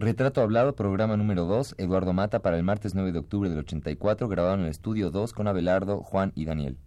Retrato 0.00 0.40
Hablado, 0.40 0.74
programa 0.74 1.18
número 1.18 1.44
2, 1.44 1.74
Eduardo 1.76 2.14
Mata, 2.14 2.40
para 2.40 2.56
el 2.56 2.62
martes 2.62 2.94
9 2.94 3.12
de 3.12 3.18
octubre 3.18 3.50
del 3.50 3.58
84, 3.58 4.28
grabado 4.28 4.54
en 4.54 4.62
el 4.62 4.68
estudio 4.68 5.10
2 5.10 5.34
con 5.34 5.46
Abelardo, 5.46 6.00
Juan 6.00 6.32
y 6.34 6.46
Daniel. 6.46 6.78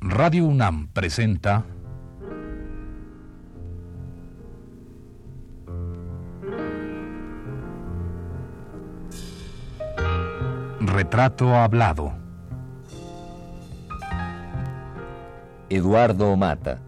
Radio 0.00 0.46
UNAM 0.46 0.86
presenta 0.92 1.64
Retrato 10.78 11.56
Hablado. 11.56 12.12
Eduardo 15.68 16.36
Mata. 16.36 16.87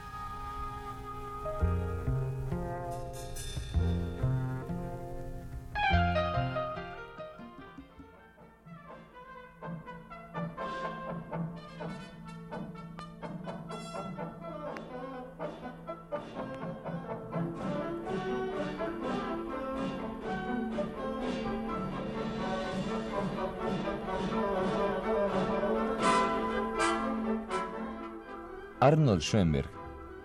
Arnold 28.83 29.21
Schoenberg 29.21 29.69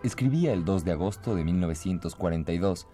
escribía 0.02 0.54
el 0.54 0.64
2 0.64 0.82
de 0.86 0.92
agosto 0.92 1.34
de 1.34 1.44
1942 1.44 2.86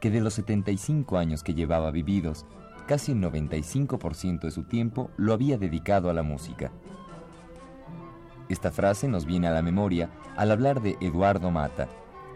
que 0.00 0.10
de 0.10 0.22
los 0.22 0.32
75 0.32 1.18
años 1.18 1.42
que 1.42 1.52
llevaba 1.52 1.90
vividos, 1.90 2.46
casi 2.88 3.12
el 3.12 3.20
95% 3.20 4.40
de 4.40 4.50
su 4.50 4.62
tiempo 4.62 5.10
lo 5.18 5.34
había 5.34 5.58
dedicado 5.58 6.08
a 6.08 6.14
la 6.14 6.22
música. 6.22 6.72
Esta 8.48 8.70
frase 8.70 9.08
nos 9.08 9.26
viene 9.26 9.46
a 9.48 9.50
la 9.50 9.60
memoria 9.60 10.08
al 10.38 10.52
hablar 10.52 10.80
de 10.80 10.96
Eduardo 11.02 11.50
Mata, 11.50 11.86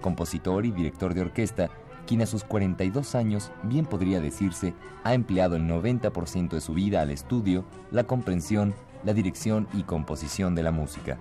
compositor 0.02 0.66
y 0.66 0.70
director 0.70 1.14
de 1.14 1.22
orquesta, 1.22 1.70
quien 2.06 2.20
a 2.20 2.26
sus 2.26 2.44
42 2.44 3.14
años, 3.14 3.50
bien 3.62 3.86
podría 3.86 4.20
decirse, 4.20 4.74
ha 5.04 5.14
empleado 5.14 5.56
el 5.56 5.62
90% 5.62 6.50
de 6.50 6.60
su 6.60 6.74
vida 6.74 7.00
al 7.00 7.10
estudio, 7.10 7.64
la 7.90 8.04
comprensión, 8.04 8.74
la 9.04 9.14
dirección 9.14 9.68
y 9.72 9.84
composición 9.84 10.54
de 10.54 10.64
la 10.64 10.70
música. 10.70 11.18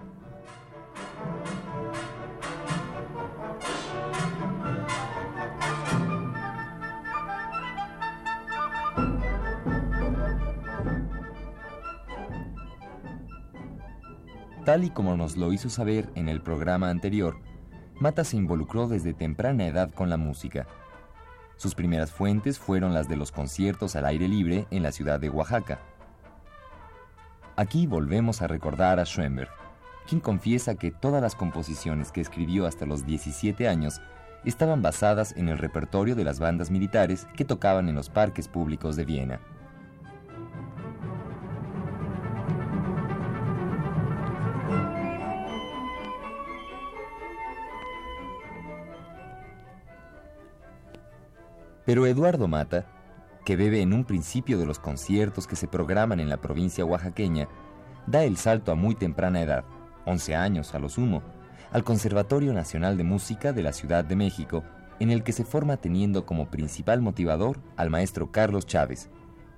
Tal 14.66 14.86
y 14.86 14.92
como 14.92 15.18
nos 15.18 15.36
lo 15.36 15.52
hizo 15.52 15.70
saber 15.70 16.10
en 16.16 16.30
el 16.30 16.42
programa 16.42 16.90
anterior, 16.90 17.36
Mata 18.00 18.24
se 18.24 18.38
involucró 18.38 18.88
desde 18.88 19.14
temprana 19.14 19.68
edad 19.68 19.92
con 19.94 20.10
la 20.10 20.16
música. 20.16 20.68
Sus 21.58 21.76
primeras 21.76 22.12
fuentes 22.14 22.60
fueron 22.60 22.94
las 22.94 23.10
de 23.10 23.18
los 23.18 23.34
conciertos 23.34 23.98
al 23.98 24.06
aire 24.06 24.30
libre 24.30 24.66
en 24.72 24.82
la 24.82 24.94
ciudad 24.94 25.20
de 25.20 25.30
Oaxaca. 25.30 25.80
Aquí 27.58 27.88
volvemos 27.88 28.42
a 28.42 28.48
recordar 28.48 29.02
a 29.02 29.06
Schoenberg, 29.06 29.52
quien 30.08 30.22
confiesa 30.22 30.76
que 30.76 30.92
todas 30.92 31.22
las 31.22 31.36
composiciones 31.36 32.14
que 32.14 32.22
escribió 32.22 32.66
hasta 32.66 32.86
los 32.86 33.06
17 33.06 33.68
años 33.68 34.02
estaban 34.46 34.82
basadas 34.82 35.34
en 35.36 35.50
el 35.50 35.58
repertorio 35.58 36.16
de 36.16 36.24
las 36.24 36.40
bandas 36.40 36.72
militares 36.72 37.28
que 37.36 37.44
tocaban 37.44 37.90
en 37.90 37.96
los 37.96 38.10
parques 38.10 38.48
públicos 38.48 38.96
de 38.96 39.04
Viena. 39.04 39.42
Pero 51.86 52.06
Eduardo 52.06 52.48
Mata, 52.48 52.86
que 53.46 53.56
bebe 53.56 53.82
en 53.82 53.94
un 53.94 54.06
principio 54.06 54.58
de 54.58 54.66
los 54.66 54.80
conciertos 54.80 55.48
que 55.48 55.56
se 55.56 55.68
programan 55.68 56.20
en 56.20 56.30
la 56.30 56.38
provincia 56.38 56.86
oaxaqueña, 56.86 57.48
da 58.08 58.24
el 58.24 58.38
salto 58.38 58.72
a 58.72 58.76
muy 58.76 58.96
temprana 58.96 59.42
edad, 59.42 59.66
11 60.06 60.36
años 60.36 60.74
a 60.76 60.80
lo 60.80 60.90
sumo, 60.90 61.22
al 61.72 61.84
Conservatorio 61.84 62.54
Nacional 62.54 62.98
de 62.98 63.04
Música 63.04 63.52
de 63.52 63.64
la 63.64 63.74
Ciudad 63.74 64.06
de 64.06 64.16
México, 64.16 64.64
en 65.00 65.12
el 65.12 65.24
que 65.24 65.34
se 65.34 65.44
forma 65.44 65.78
teniendo 65.78 66.26
como 66.26 66.50
principal 66.50 67.02
motivador 67.02 67.60
al 67.76 67.90
maestro 67.90 68.32
Carlos 68.32 68.66
Chávez, 68.66 69.10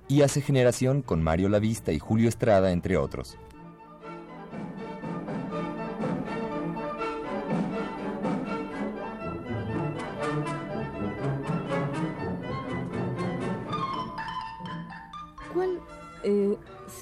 y 0.08 0.22
hace 0.22 0.40
generación 0.40 1.02
con 1.02 1.22
Mario 1.22 1.48
Lavista 1.48 1.92
y 1.92 1.98
Julio 1.98 2.28
Estrada, 2.28 2.70
entre 2.70 2.96
otros. 2.96 3.36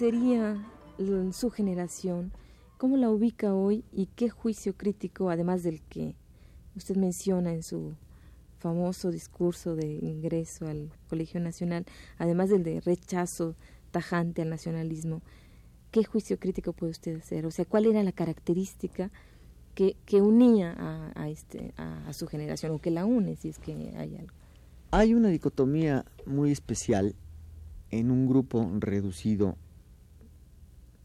Sería 0.04 0.62
su 1.32 1.48
generación? 1.48 2.30
¿Cómo 2.76 2.98
la 2.98 3.08
ubica 3.08 3.54
hoy 3.54 3.84
y 3.90 4.04
qué 4.14 4.28
juicio 4.28 4.76
crítico, 4.76 5.30
además 5.30 5.62
del 5.62 5.80
que 5.80 6.14
usted 6.76 6.96
menciona 6.96 7.54
en 7.54 7.62
su 7.62 7.94
famoso 8.58 9.10
discurso 9.10 9.76
de 9.76 9.86
ingreso 9.86 10.66
al 10.66 10.90
Colegio 11.08 11.40
Nacional, 11.40 11.86
además 12.18 12.50
del 12.50 12.64
de 12.64 12.82
rechazo 12.82 13.56
tajante 13.92 14.42
al 14.42 14.50
nacionalismo, 14.50 15.22
¿qué 15.90 16.04
juicio 16.04 16.38
crítico 16.38 16.74
puede 16.74 16.90
usted 16.90 17.16
hacer? 17.16 17.46
O 17.46 17.50
sea, 17.50 17.64
¿cuál 17.64 17.86
era 17.86 18.02
la 18.02 18.12
característica 18.12 19.10
que, 19.74 19.96
que 20.04 20.20
unía 20.20 20.74
a, 21.14 21.30
este, 21.30 21.72
a, 21.78 22.06
a 22.08 22.12
su 22.12 22.26
generación 22.26 22.72
o 22.72 22.78
que 22.78 22.90
la 22.90 23.06
une, 23.06 23.36
si 23.36 23.48
es 23.48 23.58
que 23.58 23.72
hay 23.72 24.16
algo? 24.16 24.34
Hay 24.90 25.14
una 25.14 25.30
dicotomía 25.30 26.04
muy 26.26 26.52
especial 26.52 27.14
en 27.90 28.10
un 28.10 28.28
grupo 28.28 28.70
reducido 28.80 29.56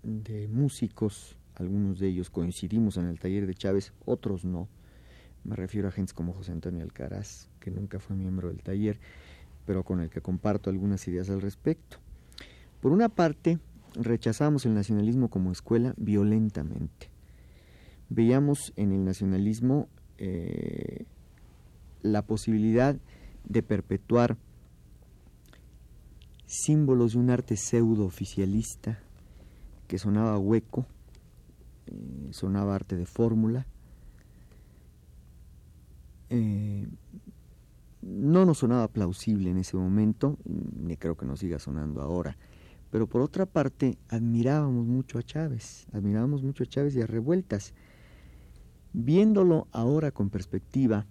de 0.03 0.47
músicos, 0.47 1.37
algunos 1.55 1.99
de 1.99 2.07
ellos 2.07 2.29
coincidimos 2.29 2.97
en 2.97 3.05
el 3.05 3.19
taller 3.19 3.45
de 3.45 3.53
Chávez, 3.53 3.93
otros 4.05 4.45
no. 4.45 4.67
Me 5.43 5.55
refiero 5.55 5.87
a 5.87 5.91
gente 5.91 6.13
como 6.13 6.33
José 6.33 6.51
Antonio 6.51 6.83
Alcaraz, 6.83 7.49
que 7.59 7.71
nunca 7.71 7.99
fue 7.99 8.15
miembro 8.15 8.49
del 8.49 8.61
taller, 8.61 8.99
pero 9.65 9.83
con 9.83 9.99
el 9.99 10.09
que 10.09 10.21
comparto 10.21 10.69
algunas 10.69 11.07
ideas 11.07 11.29
al 11.29 11.41
respecto. 11.41 11.97
Por 12.81 12.91
una 12.91 13.09
parte, 13.09 13.59
rechazamos 13.95 14.65
el 14.65 14.73
nacionalismo 14.73 15.29
como 15.29 15.51
escuela 15.51 15.93
violentamente. 15.97 17.09
Veíamos 18.09 18.73
en 18.75 18.91
el 18.91 19.05
nacionalismo 19.05 19.88
eh, 20.17 21.05
la 22.01 22.21
posibilidad 22.25 22.95
de 23.45 23.63
perpetuar 23.63 24.38
símbolos 26.45 27.13
de 27.13 27.19
un 27.19 27.29
arte 27.29 27.55
pseudo 27.57 28.05
oficialista 28.05 28.99
que 29.89 29.97
sonaba 29.97 30.38
hueco, 30.38 30.85
eh, 31.88 32.29
sonaba 32.29 32.75
arte 32.75 32.95
de 32.95 33.07
fórmula. 33.07 33.66
Eh, 36.29 36.88
no 38.03 38.45
nos 38.45 38.59
sonaba 38.59 38.88
plausible 38.88 39.50
en 39.50 39.57
ese 39.57 39.75
momento, 39.75 40.38
ni 40.45 40.95
creo 40.95 41.17
que 41.17 41.25
nos 41.25 41.39
siga 41.39 41.57
sonando 41.57 42.01
ahora. 42.03 42.38
Pero 42.91 43.07
por 43.07 43.21
otra 43.21 43.47
parte, 43.47 43.97
admirábamos 44.09 44.86
mucho 44.86 45.18
a 45.18 45.24
Chávez, 45.24 45.88
admirábamos 45.91 46.44
mucho 46.44 46.63
a 46.63 46.68
Chávez 46.68 46.95
y 46.95 47.01
a 47.01 47.07
Revueltas. 47.07 47.74
Viéndolo 48.94 49.68
ahora 49.71 50.12
con 50.12 50.30
perspectiva, 50.30 51.07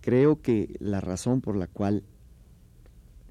creo 0.00 0.40
que 0.40 0.74
la 0.80 1.02
razón 1.02 1.42
por 1.42 1.54
la 1.54 1.66
cual 1.66 2.02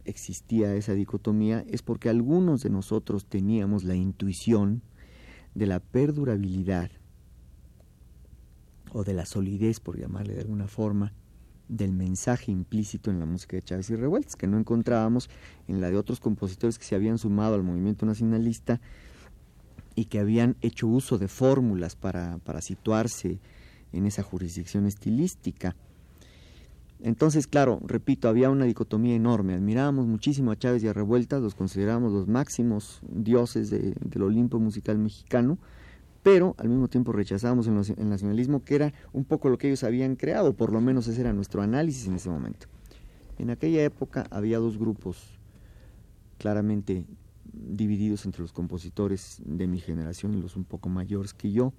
existía 0.06 0.76
esa 0.76 0.94
dicotomía 0.94 1.64
es 1.68 1.82
porque 1.82 2.10
algunos 2.10 2.62
de 2.62 2.70
nosotros 2.70 3.26
teníamos 3.26 3.84
la 3.84 3.96
intuición 3.96 4.82
de 5.56 5.68
la 5.68 5.80
perdurabilidad 5.80 6.92
o 8.92 9.04
de 9.04 9.14
la 9.14 9.26
solidez, 9.26 9.80
por 9.80 10.00
llamarle 10.00 10.36
de 10.36 10.42
alguna 10.42 10.68
forma, 10.68 11.14
del 11.68 11.94
mensaje 11.94 12.52
implícito 12.52 13.10
en 13.10 13.20
la 13.20 13.26
música 13.26 13.56
de 13.56 13.64
Chávez 13.64 13.90
y 13.90 13.96
Revueltas, 13.96 14.36
que 14.36 14.48
no 14.48 14.58
encontrábamos 14.58 15.30
en 15.68 15.82
la 15.82 15.90
de 15.90 15.98
otros 15.98 16.20
compositores 16.20 16.78
que 16.78 16.86
se 16.86 16.96
habían 16.96 17.18
sumado 17.18 17.56
al 17.56 17.64
movimiento 17.64 18.06
nacionalista 18.06 18.82
y 19.96 20.06
que 20.06 20.20
habían 20.20 20.56
hecho 20.62 20.88
uso 20.88 21.18
de 21.18 21.28
fórmulas 21.28 21.96
para, 21.96 22.40
para 22.40 22.62
situarse 22.62 23.40
en 23.92 24.06
esa 24.06 24.24
jurisdicción 24.24 24.86
estilística. 24.86 25.76
Entonces, 27.04 27.48
claro, 27.48 27.82
repito, 27.86 28.30
había 28.30 28.50
una 28.50 28.64
dicotomía 28.64 29.14
enorme. 29.14 29.54
Admirábamos 29.54 30.08
muchísimo 30.08 30.52
a 30.52 30.56
Chávez 30.56 30.84
y 30.84 30.88
a 30.88 30.94
Revueltas, 30.94 31.42
los 31.42 31.54
considerábamos 31.54 32.14
los 32.14 32.30
máximos 32.30 33.02
dioses 33.10 33.70
del 33.70 34.24
Olimpo 34.24 34.58
musical 34.58 34.98
mexicano, 34.98 35.58
pero 36.24 36.56
al 36.58 36.70
mismo 36.70 36.88
tiempo 36.88 37.12
rechazábamos 37.12 37.68
el, 37.68 38.10
nacionalismo, 38.10 38.64
que 38.64 38.76
era 38.76 38.94
un 39.12 39.26
poco 39.26 39.50
lo 39.50 39.58
que 39.58 39.68
ellos 39.68 39.84
habían 39.84 40.16
creado, 40.16 40.54
por 40.54 40.72
lo 40.72 40.80
menos 40.80 41.06
ese 41.10 41.20
era 41.20 41.34
nuestro 41.34 41.62
análisis 41.62 42.08
en 42.08 42.16
ese 42.16 42.30
momento. 42.30 42.68
En 43.38 43.50
aquella 43.50 43.84
época 43.84 44.26
había 44.32 44.60
dos 44.60 44.78
grupos 44.78 45.38
claramente 46.38 47.06
divididos 47.52 48.26
entre 48.26 48.44
los 48.44 48.54
compositores 48.54 49.42
de 49.44 49.68
mi 49.68 49.80
generación 49.80 50.36
y 50.36 50.42
los 50.42 50.56
un 50.56 50.64
poco 50.64 50.88
mayores 50.88 51.34
que 51.34 51.52
yo. 51.52 51.74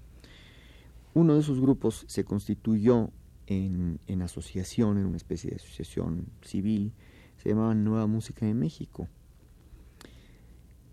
Uno 1.14 1.32
de 1.32 1.40
esos 1.40 1.62
grupos 1.62 2.04
se 2.08 2.24
constituyó 2.24 3.08
en, 3.46 4.22
asociación, 4.22 4.98
en 4.98 5.06
una 5.06 5.16
especie 5.16 5.50
de 5.50 5.56
asociación 5.56 6.26
civil, 6.42 6.92
se 7.36 7.50
llamaba 7.50 7.74
Nueva 7.74 8.06
Música 8.06 8.46
de 8.46 8.54
México. 8.54 9.08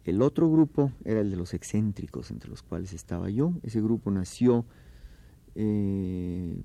El 0.03 0.21
otro 0.21 0.49
grupo 0.49 0.91
era 1.05 1.21
el 1.21 1.29
de 1.29 1.37
los 1.37 1.53
excéntricos, 1.53 2.31
entre 2.31 2.49
los 2.49 2.63
cuales 2.63 2.93
estaba 2.93 3.29
yo. 3.29 3.53
Ese 3.61 3.81
grupo 3.81 4.09
nació, 4.09 4.65
eh, 5.53 6.61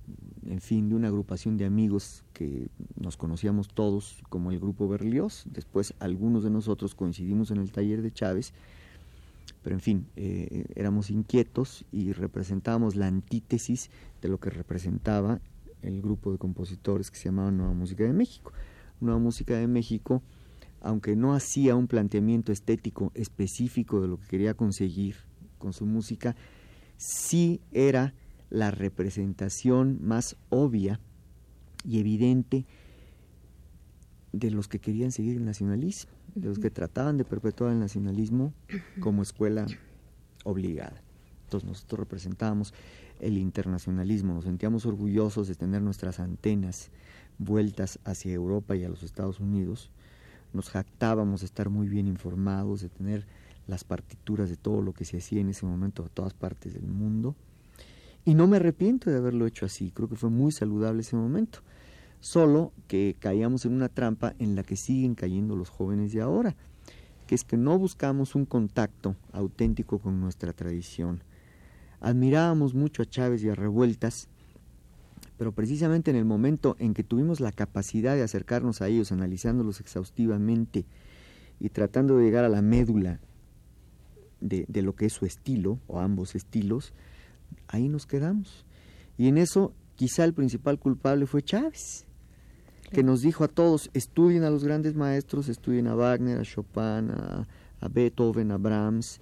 en 0.46 0.60
fin, 0.60 0.88
de 0.88 0.94
una 0.94 1.08
agrupación 1.08 1.58
de 1.58 1.66
amigos 1.66 2.24
que 2.32 2.68
nos 2.98 3.16
conocíamos 3.16 3.68
todos 3.68 4.22
como 4.30 4.50
el 4.50 4.58
grupo 4.58 4.88
Berlioz. 4.88 5.44
Después 5.50 5.94
algunos 5.98 6.44
de 6.44 6.50
nosotros 6.50 6.94
coincidimos 6.94 7.50
en 7.50 7.58
el 7.58 7.72
taller 7.72 8.00
de 8.00 8.10
Chávez, 8.10 8.54
pero 9.62 9.76
en 9.76 9.80
fin, 9.80 10.06
eh, 10.16 10.64
éramos 10.74 11.10
inquietos 11.10 11.84
y 11.92 12.12
representábamos 12.12 12.96
la 12.96 13.06
antítesis 13.06 13.90
de 14.22 14.28
lo 14.28 14.40
que 14.40 14.48
representaba 14.48 15.40
el 15.82 16.02
grupo 16.02 16.32
de 16.32 16.38
compositores 16.38 17.10
que 17.10 17.16
se 17.16 17.24
llamaba 17.26 17.50
Nueva 17.50 17.74
Música 17.74 18.04
de 18.04 18.12
México. 18.12 18.52
Nueva 19.00 19.18
Música 19.18 19.56
de 19.56 19.66
México, 19.66 20.22
aunque 20.80 21.16
no 21.16 21.34
hacía 21.34 21.76
un 21.76 21.86
planteamiento 21.86 22.52
estético 22.52 23.12
específico 23.14 24.00
de 24.00 24.08
lo 24.08 24.18
que 24.18 24.26
quería 24.26 24.54
conseguir 24.54 25.16
con 25.58 25.72
su 25.72 25.86
música, 25.86 26.36
sí 26.96 27.60
era 27.72 28.14
la 28.50 28.70
representación 28.70 29.98
más 30.02 30.36
obvia 30.50 31.00
y 31.84 31.98
evidente 31.98 32.66
de 34.32 34.50
los 34.50 34.68
que 34.68 34.78
querían 34.78 35.12
seguir 35.12 35.36
el 35.36 35.44
nacionalismo, 35.44 36.12
de 36.34 36.48
los 36.48 36.58
que 36.58 36.70
trataban 36.70 37.16
de 37.16 37.24
perpetuar 37.24 37.72
el 37.72 37.80
nacionalismo 37.80 38.52
como 39.00 39.22
escuela 39.22 39.66
obligada. 40.44 41.02
Entonces 41.44 41.68
nosotros 41.68 42.00
representábamos 42.00 42.74
el 43.20 43.38
internacionalismo, 43.38 44.34
nos 44.34 44.44
sentíamos 44.44 44.86
orgullosos 44.86 45.48
de 45.48 45.54
tener 45.54 45.82
nuestras 45.82 46.20
antenas 46.20 46.90
vueltas 47.38 47.98
hacia 48.04 48.32
Europa 48.32 48.76
y 48.76 48.84
a 48.84 48.88
los 48.88 49.02
Estados 49.02 49.40
Unidos, 49.40 49.90
nos 50.52 50.70
jactábamos 50.70 51.40
de 51.40 51.46
estar 51.46 51.68
muy 51.68 51.88
bien 51.88 52.06
informados, 52.06 52.80
de 52.80 52.88
tener 52.88 53.26
las 53.66 53.84
partituras 53.84 54.48
de 54.48 54.56
todo 54.56 54.80
lo 54.80 54.92
que 54.92 55.04
se 55.04 55.18
hacía 55.18 55.40
en 55.40 55.50
ese 55.50 55.66
momento 55.66 56.04
a 56.04 56.08
todas 56.08 56.34
partes 56.34 56.74
del 56.74 56.86
mundo. 56.86 57.34
Y 58.24 58.34
no 58.34 58.46
me 58.46 58.56
arrepiento 58.56 59.10
de 59.10 59.16
haberlo 59.16 59.46
hecho 59.46 59.66
así, 59.66 59.90
creo 59.90 60.08
que 60.08 60.16
fue 60.16 60.30
muy 60.30 60.52
saludable 60.52 61.02
ese 61.02 61.16
momento. 61.16 61.60
Solo 62.20 62.72
que 62.88 63.16
caíamos 63.18 63.66
en 63.66 63.74
una 63.74 63.88
trampa 63.88 64.34
en 64.38 64.56
la 64.56 64.62
que 64.62 64.76
siguen 64.76 65.14
cayendo 65.14 65.54
los 65.54 65.68
jóvenes 65.68 66.12
de 66.12 66.22
ahora, 66.22 66.56
que 67.26 67.34
es 67.34 67.44
que 67.44 67.56
no 67.56 67.78
buscamos 67.78 68.34
un 68.34 68.46
contacto 68.46 69.16
auténtico 69.32 69.98
con 69.98 70.20
nuestra 70.20 70.52
tradición, 70.52 71.22
Admirábamos 72.00 72.74
mucho 72.74 73.02
a 73.02 73.06
Chávez 73.06 73.42
y 73.42 73.48
a 73.48 73.54
Revueltas, 73.54 74.28
pero 75.38 75.52
precisamente 75.52 76.10
en 76.10 76.16
el 76.16 76.24
momento 76.24 76.76
en 76.78 76.94
que 76.94 77.04
tuvimos 77.04 77.40
la 77.40 77.52
capacidad 77.52 78.14
de 78.14 78.22
acercarnos 78.22 78.80
a 78.80 78.88
ellos, 78.88 79.12
analizándolos 79.12 79.80
exhaustivamente 79.80 80.84
y 81.60 81.68
tratando 81.70 82.16
de 82.16 82.24
llegar 82.24 82.44
a 82.44 82.48
la 82.48 82.62
médula 82.62 83.20
de, 84.40 84.64
de, 84.68 84.82
lo 84.82 84.94
que 84.94 85.06
es 85.06 85.12
su 85.12 85.26
estilo, 85.26 85.78
o 85.86 86.00
ambos 86.00 86.34
estilos, 86.34 86.92
ahí 87.68 87.88
nos 87.88 88.06
quedamos. 88.06 88.64
Y 89.18 89.28
en 89.28 89.38
eso 89.38 89.72
quizá 89.96 90.24
el 90.24 90.34
principal 90.34 90.78
culpable 90.78 91.26
fue 91.26 91.42
Chávez, 91.42 92.06
que 92.92 93.02
nos 93.02 93.22
dijo 93.22 93.44
a 93.44 93.48
todos, 93.48 93.90
estudien 93.94 94.44
a 94.44 94.50
los 94.50 94.64
grandes 94.64 94.94
maestros, 94.94 95.48
estudien 95.48 95.88
a 95.88 95.94
Wagner, 95.94 96.38
a 96.38 96.42
Chopin, 96.42 97.10
a, 97.10 97.48
a 97.80 97.88
Beethoven, 97.88 98.52
a 98.52 98.58
Brahms, 98.58 99.20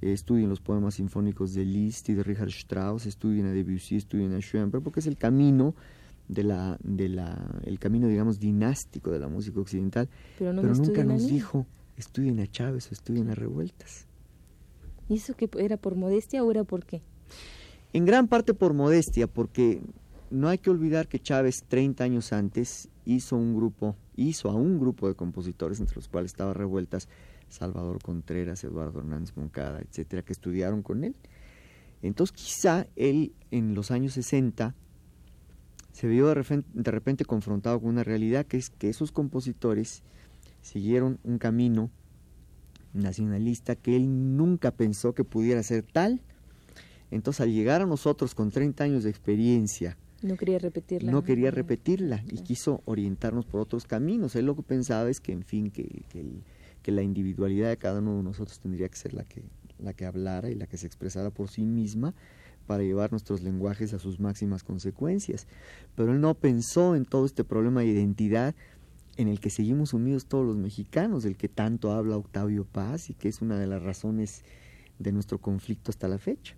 estudien 0.00 0.48
los 0.48 0.60
poemas 0.60 0.94
sinfónicos 0.94 1.54
de 1.54 1.64
Liszt 1.64 2.08
y 2.08 2.14
de 2.14 2.22
Richard 2.22 2.48
Strauss, 2.48 3.06
estudien 3.06 3.46
a 3.46 3.52
Debussy, 3.52 3.96
estudien 3.96 4.32
a 4.34 4.40
Schoenberg, 4.40 4.82
porque 4.82 5.00
es 5.00 5.06
el 5.06 5.16
camino 5.16 5.74
de 6.28 6.44
la, 6.44 6.78
de 6.82 7.08
la, 7.08 7.60
el 7.64 7.78
camino, 7.78 8.08
digamos, 8.08 8.38
dinástico 8.38 9.10
de 9.10 9.18
la 9.18 9.28
música 9.28 9.60
occidental. 9.60 10.08
Pero, 10.38 10.52
nunca 10.52 11.04
nos 11.04 11.26
dijo, 11.26 11.66
estudien 11.96 12.40
a 12.40 12.46
Chávez 12.46 12.90
o 12.90 12.94
estudien 12.94 13.30
a 13.30 13.34
Revueltas. 13.34 14.06
¿Y 15.08 15.16
eso 15.16 15.34
que 15.34 15.48
era 15.58 15.76
por 15.76 15.96
modestia 15.96 16.42
o 16.42 16.50
era 16.50 16.64
por 16.64 16.84
qué? 16.84 17.02
En 17.92 18.04
gran 18.04 18.26
parte 18.26 18.54
por 18.54 18.74
modestia, 18.74 19.26
porque 19.26 19.82
no 20.30 20.48
hay 20.48 20.58
que 20.58 20.70
olvidar 20.70 21.08
que 21.08 21.20
Chávez 21.20 21.64
30 21.68 22.04
años 22.04 22.32
antes 22.32 22.88
hizo 23.04 23.36
un 23.36 23.54
grupo, 23.54 23.96
hizo 24.16 24.50
a 24.50 24.54
un 24.54 24.80
grupo 24.80 25.08
de 25.08 25.14
compositores, 25.14 25.80
entre 25.80 25.96
los 25.96 26.08
cuales 26.08 26.32
estaba 26.32 26.54
Revueltas, 26.54 27.08
Salvador 27.54 28.02
Contreras, 28.02 28.64
Eduardo 28.64 28.98
Hernández 28.98 29.36
Moncada, 29.36 29.80
etcétera, 29.80 30.22
que 30.22 30.32
estudiaron 30.32 30.82
con 30.82 31.04
él. 31.04 31.16
Entonces, 32.02 32.36
quizá 32.36 32.86
él 32.96 33.32
en 33.50 33.74
los 33.74 33.90
años 33.90 34.14
60 34.14 34.74
se 35.92 36.08
vio 36.08 36.26
de 36.26 36.34
repente, 36.34 36.68
de 36.74 36.90
repente 36.90 37.24
confrontado 37.24 37.80
con 37.80 37.90
una 37.90 38.04
realidad 38.04 38.44
que 38.46 38.56
es 38.56 38.70
que 38.70 38.88
esos 38.88 39.12
compositores 39.12 40.02
siguieron 40.60 41.18
un 41.22 41.38
camino 41.38 41.90
nacionalista 42.92 43.76
que 43.76 43.96
él 43.96 44.36
nunca 44.36 44.72
pensó 44.72 45.14
que 45.14 45.24
pudiera 45.24 45.62
ser 45.62 45.84
tal. 45.84 46.20
Entonces, 47.10 47.42
al 47.42 47.52
llegar 47.52 47.82
a 47.82 47.86
nosotros 47.86 48.34
con 48.34 48.50
30 48.50 48.84
años 48.84 49.04
de 49.04 49.10
experiencia, 49.10 49.96
no 50.22 50.36
quería 50.36 50.58
repetirla. 50.58 51.12
No 51.12 51.22
quería 51.22 51.50
repetirla 51.50 52.24
y 52.30 52.38
quiso 52.38 52.82
orientarnos 52.86 53.44
por 53.44 53.60
otros 53.60 53.84
caminos. 53.84 54.34
Él 54.36 54.46
lo 54.46 54.56
que 54.56 54.62
pensaba 54.62 55.10
es 55.10 55.20
que, 55.20 55.32
en 55.32 55.44
fin, 55.44 55.70
que, 55.70 56.02
que 56.08 56.20
el, 56.20 56.42
que 56.84 56.92
la 56.92 57.02
individualidad 57.02 57.70
de 57.70 57.78
cada 57.78 58.00
uno 58.00 58.18
de 58.18 58.22
nosotros 58.22 58.60
tendría 58.60 58.90
que 58.90 58.96
ser 58.96 59.14
la 59.14 59.24
que, 59.24 59.42
la 59.78 59.94
que 59.94 60.04
hablara 60.04 60.50
y 60.50 60.54
la 60.54 60.66
que 60.66 60.76
se 60.76 60.86
expresara 60.86 61.30
por 61.30 61.48
sí 61.48 61.64
misma 61.64 62.14
para 62.66 62.82
llevar 62.82 63.10
nuestros 63.10 63.42
lenguajes 63.42 63.94
a 63.94 63.98
sus 63.98 64.20
máximas 64.20 64.62
consecuencias. 64.62 65.46
Pero 65.96 66.12
él 66.12 66.20
no 66.20 66.34
pensó 66.34 66.94
en 66.94 67.06
todo 67.06 67.24
este 67.24 67.42
problema 67.42 67.80
de 67.80 67.86
identidad 67.86 68.54
en 69.16 69.28
el 69.28 69.40
que 69.40 69.48
seguimos 69.48 69.94
unidos 69.94 70.26
todos 70.26 70.44
los 70.44 70.56
mexicanos, 70.56 71.22
del 71.22 71.38
que 71.38 71.48
tanto 71.48 71.90
habla 71.92 72.18
Octavio 72.18 72.66
Paz 72.66 73.08
y 73.08 73.14
que 73.14 73.28
es 73.28 73.40
una 73.40 73.58
de 73.58 73.66
las 73.66 73.82
razones 73.82 74.44
de 74.98 75.12
nuestro 75.12 75.38
conflicto 75.38 75.90
hasta 75.90 76.06
la 76.06 76.18
fecha. 76.18 76.54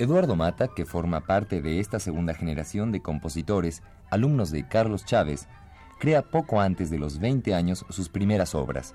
Eduardo 0.00 0.36
Mata, 0.36 0.68
que 0.68 0.86
forma 0.86 1.22
parte 1.22 1.60
de 1.60 1.80
esta 1.80 1.98
segunda 1.98 2.32
generación 2.32 2.92
de 2.92 3.02
compositores, 3.02 3.82
alumnos 4.10 4.52
de 4.52 4.68
Carlos 4.68 5.04
Chávez, 5.04 5.48
crea 5.98 6.22
poco 6.22 6.60
antes 6.60 6.88
de 6.88 6.98
los 6.98 7.18
20 7.18 7.52
años 7.52 7.84
sus 7.88 8.08
primeras 8.08 8.54
obras. 8.54 8.94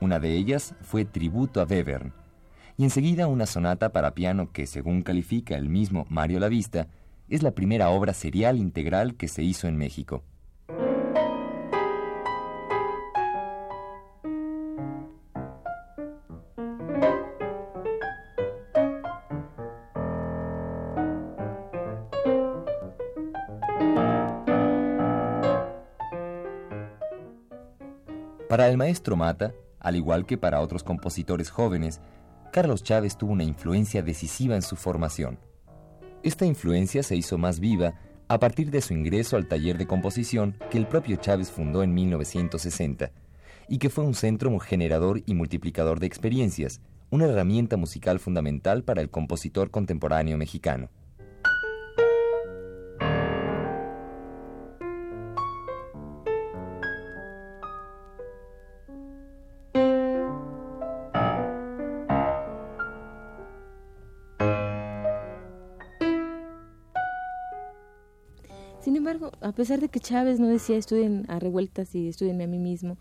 Una 0.00 0.20
de 0.20 0.36
ellas 0.36 0.76
fue 0.80 1.04
Tributo 1.04 1.60
a 1.60 1.64
Webern, 1.64 2.12
y 2.76 2.84
enseguida 2.84 3.26
una 3.26 3.46
sonata 3.46 3.90
para 3.90 4.14
piano 4.14 4.52
que, 4.52 4.66
según 4.68 5.02
califica 5.02 5.56
el 5.56 5.68
mismo 5.68 6.06
Mario 6.08 6.38
Lavista, 6.38 6.86
es 7.28 7.42
la 7.42 7.50
primera 7.50 7.90
obra 7.90 8.14
serial 8.14 8.58
integral 8.58 9.16
que 9.16 9.26
se 9.26 9.42
hizo 9.42 9.66
en 9.66 9.76
México. 9.76 10.22
Para 28.52 28.68
el 28.68 28.76
maestro 28.76 29.16
Mata, 29.16 29.54
al 29.80 29.96
igual 29.96 30.26
que 30.26 30.36
para 30.36 30.60
otros 30.60 30.82
compositores 30.84 31.48
jóvenes, 31.48 32.02
Carlos 32.52 32.82
Chávez 32.82 33.16
tuvo 33.16 33.32
una 33.32 33.44
influencia 33.44 34.02
decisiva 34.02 34.54
en 34.56 34.60
su 34.60 34.76
formación. 34.76 35.38
Esta 36.22 36.44
influencia 36.44 37.02
se 37.02 37.16
hizo 37.16 37.38
más 37.38 37.60
viva 37.60 37.94
a 38.28 38.38
partir 38.38 38.70
de 38.70 38.82
su 38.82 38.92
ingreso 38.92 39.38
al 39.38 39.48
taller 39.48 39.78
de 39.78 39.86
composición 39.86 40.58
que 40.70 40.76
el 40.76 40.86
propio 40.86 41.16
Chávez 41.16 41.50
fundó 41.50 41.82
en 41.82 41.94
1960 41.94 43.10
y 43.70 43.78
que 43.78 43.88
fue 43.88 44.04
un 44.04 44.12
centro 44.12 44.58
generador 44.58 45.22
y 45.24 45.32
multiplicador 45.32 45.98
de 45.98 46.08
experiencias, 46.08 46.82
una 47.08 47.24
herramienta 47.24 47.78
musical 47.78 48.18
fundamental 48.18 48.84
para 48.84 49.00
el 49.00 49.08
compositor 49.08 49.70
contemporáneo 49.70 50.36
mexicano. 50.36 50.90
Pesar 69.62 69.78
de 69.78 69.88
que 69.88 70.00
Chávez 70.00 70.40
no 70.40 70.48
decía 70.48 70.76
estudien 70.76 71.24
a 71.28 71.38
revueltas 71.38 71.94
y 71.94 72.08
estudien 72.08 72.42
a 72.42 72.48
mí 72.48 72.58
mismo, 72.58 72.98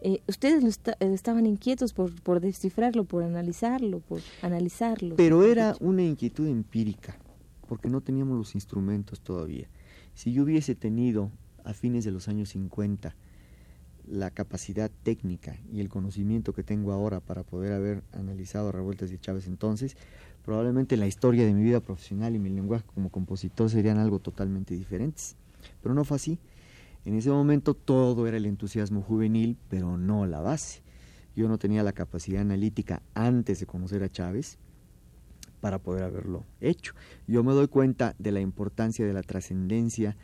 eh, 0.00 0.20
ustedes 0.28 0.78
estaban 1.00 1.44
inquietos 1.44 1.92
por, 1.92 2.14
por 2.22 2.38
descifrarlo, 2.38 3.02
por 3.02 3.24
analizarlo, 3.24 3.98
por 3.98 4.20
analizarlo. 4.40 5.16
Pero 5.16 5.42
era 5.42 5.74
una 5.80 6.04
inquietud 6.04 6.46
empírica, 6.46 7.18
porque 7.66 7.88
no 7.88 8.00
teníamos 8.00 8.38
los 8.38 8.54
instrumentos 8.54 9.20
todavía. 9.20 9.66
Si 10.14 10.32
yo 10.32 10.44
hubiese 10.44 10.76
tenido 10.76 11.32
a 11.64 11.72
fines 11.72 12.04
de 12.04 12.12
los 12.12 12.28
años 12.28 12.50
50 12.50 13.16
la 14.06 14.30
capacidad 14.30 14.92
técnica 15.02 15.58
y 15.72 15.80
el 15.80 15.88
conocimiento 15.88 16.52
que 16.52 16.62
tengo 16.62 16.92
ahora 16.92 17.18
para 17.18 17.42
poder 17.42 17.72
haber 17.72 18.04
analizado 18.12 18.70
revueltas 18.70 19.10
de 19.10 19.18
Chávez 19.18 19.48
entonces, 19.48 19.96
probablemente 20.44 20.96
la 20.96 21.08
historia 21.08 21.44
de 21.44 21.54
mi 21.54 21.64
vida 21.64 21.80
profesional 21.80 22.36
y 22.36 22.38
mi 22.38 22.50
lenguaje 22.50 22.84
como 22.94 23.10
compositor 23.10 23.68
serían 23.68 23.98
algo 23.98 24.20
totalmente 24.20 24.74
diferentes. 24.74 25.34
Pero 25.82 25.94
no 25.94 26.04
fue 26.04 26.16
así. 26.16 26.38
En 27.04 27.14
ese 27.14 27.30
momento 27.30 27.74
todo 27.74 28.26
era 28.26 28.36
el 28.36 28.46
entusiasmo 28.46 29.02
juvenil, 29.02 29.56
pero 29.68 29.96
no 29.96 30.26
la 30.26 30.40
base. 30.40 30.82
Yo 31.34 31.48
no 31.48 31.58
tenía 31.58 31.82
la 31.82 31.92
capacidad 31.92 32.42
analítica 32.42 33.02
antes 33.14 33.60
de 33.60 33.66
conocer 33.66 34.02
a 34.02 34.10
Chávez 34.10 34.58
para 35.60 35.78
poder 35.78 36.04
haberlo 36.04 36.44
hecho. 36.60 36.94
Yo 37.26 37.42
me 37.44 37.52
doy 37.52 37.68
cuenta 37.68 38.14
de 38.18 38.32
la 38.32 38.40
importancia 38.40 39.06
de 39.06 39.12
la 39.12 39.22
trascendencia 39.22 40.16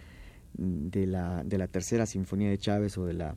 de 0.56 1.06
la, 1.06 1.42
de 1.44 1.58
la 1.58 1.68
tercera 1.68 2.06
sinfonía 2.06 2.50
de 2.50 2.58
Chávez 2.58 2.96
o 2.98 3.06
de 3.06 3.14
la 3.14 3.36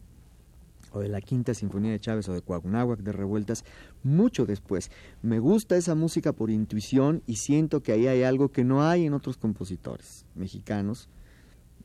o 0.91 0.99
de 0.99 1.09
la 1.09 1.21
quinta 1.21 1.53
sinfonía 1.53 1.91
de 1.91 1.99
Chávez 1.99 2.29
o 2.29 2.33
de 2.33 2.41
Coagunáhuac 2.41 2.99
de 2.99 3.11
Revueltas 3.11 3.65
mucho 4.03 4.45
después. 4.45 4.89
Me 5.21 5.39
gusta 5.39 5.75
esa 5.75 5.95
música 5.95 6.33
por 6.33 6.49
intuición 6.49 7.23
y 7.27 7.35
siento 7.35 7.83
que 7.83 7.91
ahí 7.91 8.07
hay 8.07 8.23
algo 8.23 8.51
que 8.51 8.63
no 8.63 8.83
hay 8.83 9.05
en 9.05 9.13
otros 9.13 9.37
compositores 9.37 10.25
mexicanos 10.35 11.09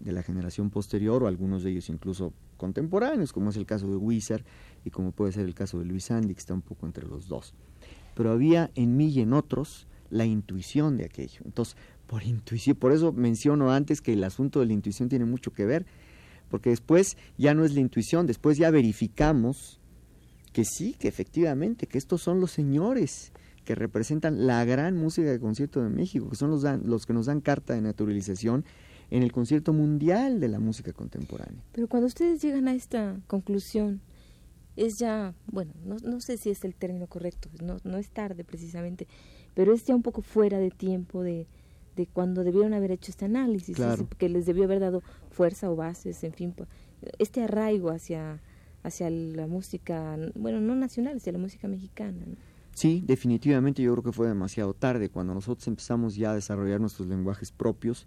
de 0.02 0.12
la 0.12 0.22
generación 0.22 0.70
posterior 0.70 1.22
o 1.22 1.26
algunos 1.26 1.62
de 1.62 1.70
ellos 1.70 1.88
incluso 1.88 2.32
contemporáneos, 2.56 3.32
como 3.32 3.50
es 3.50 3.56
el 3.56 3.66
caso 3.66 3.88
de 3.88 3.96
Wizard 3.96 4.44
y 4.84 4.90
como 4.90 5.12
puede 5.12 5.32
ser 5.32 5.46
el 5.46 5.54
caso 5.54 5.78
de 5.78 5.84
Luis 5.84 6.10
Andy, 6.10 6.34
que 6.34 6.40
está 6.40 6.54
un 6.54 6.62
poco 6.62 6.86
entre 6.86 7.06
los 7.06 7.28
dos. 7.28 7.54
Pero 8.14 8.32
había 8.32 8.70
en 8.74 8.96
mí 8.96 9.08
y 9.08 9.20
en 9.20 9.32
otros 9.32 9.86
la 10.10 10.26
intuición 10.26 10.96
de 10.96 11.04
aquello. 11.04 11.40
Entonces, 11.44 11.76
por 12.06 12.24
intuición, 12.24 12.76
por 12.76 12.92
eso 12.92 13.12
menciono 13.12 13.72
antes 13.72 14.00
que 14.00 14.12
el 14.12 14.24
asunto 14.24 14.60
de 14.60 14.66
la 14.66 14.74
intuición 14.74 15.08
tiene 15.08 15.24
mucho 15.24 15.52
que 15.52 15.64
ver, 15.64 15.86
porque 16.50 16.70
después 16.70 17.16
ya 17.38 17.54
no 17.54 17.64
es 17.64 17.74
la 17.74 17.80
intuición, 17.80 18.26
después 18.26 18.58
ya 18.58 18.70
verificamos 18.70 19.80
que 20.52 20.64
sí, 20.64 20.94
que 20.98 21.08
efectivamente, 21.08 21.86
que 21.86 21.96
estos 21.96 22.20
son 22.20 22.40
los 22.40 22.50
señores 22.50 23.32
que 23.64 23.74
representan 23.74 24.46
la 24.46 24.64
gran 24.64 24.96
música 24.96 25.30
de 25.30 25.40
concierto 25.40 25.82
de 25.82 25.88
México, 25.88 26.28
que 26.28 26.36
son 26.36 26.50
los, 26.50 26.64
los 26.84 27.06
que 27.06 27.14
nos 27.14 27.26
dan 27.26 27.40
carta 27.40 27.74
de 27.74 27.80
naturalización 27.80 28.64
en 29.12 29.22
el 29.22 29.30
concierto 29.30 29.74
mundial 29.74 30.40
de 30.40 30.48
la 30.48 30.58
música 30.58 30.94
contemporánea. 30.94 31.62
Pero 31.72 31.86
cuando 31.86 32.06
ustedes 32.06 32.40
llegan 32.40 32.66
a 32.66 32.74
esta 32.74 33.20
conclusión, 33.26 34.00
es 34.74 34.98
ya, 34.98 35.34
bueno, 35.48 35.74
no, 35.84 35.96
no 36.02 36.18
sé 36.22 36.38
si 36.38 36.48
es 36.48 36.64
el 36.64 36.74
término 36.74 37.06
correcto, 37.06 37.50
no, 37.62 37.76
no 37.84 37.98
es 37.98 38.08
tarde 38.08 38.42
precisamente, 38.42 39.06
pero 39.52 39.74
es 39.74 39.84
ya 39.84 39.94
un 39.94 40.00
poco 40.00 40.22
fuera 40.22 40.58
de 40.58 40.70
tiempo 40.70 41.22
de, 41.22 41.46
de 41.94 42.06
cuando 42.06 42.42
debieron 42.42 42.72
haber 42.72 42.90
hecho 42.90 43.10
este 43.10 43.26
análisis, 43.26 43.76
que 44.16 44.30
les 44.30 44.46
debió 44.46 44.64
haber 44.64 44.80
dado 44.80 45.02
fuerza 45.30 45.70
o 45.70 45.76
bases, 45.76 46.24
en 46.24 46.32
fin, 46.32 46.54
este 47.18 47.42
arraigo 47.42 47.90
hacia, 47.90 48.40
hacia 48.82 49.10
la 49.10 49.46
música, 49.46 50.16
bueno, 50.34 50.62
no 50.62 50.74
nacional, 50.74 51.18
hacia 51.18 51.32
la 51.32 51.38
música 51.38 51.68
mexicana. 51.68 52.24
Sí, 52.74 53.04
definitivamente 53.06 53.82
yo 53.82 53.92
creo 53.92 54.04
que 54.04 54.12
fue 54.12 54.26
demasiado 54.26 54.72
tarde 54.72 55.10
cuando 55.10 55.34
nosotros 55.34 55.68
empezamos 55.68 56.16
ya 56.16 56.30
a 56.30 56.34
desarrollar 56.34 56.80
nuestros 56.80 57.06
lenguajes 57.08 57.52
propios, 57.52 58.06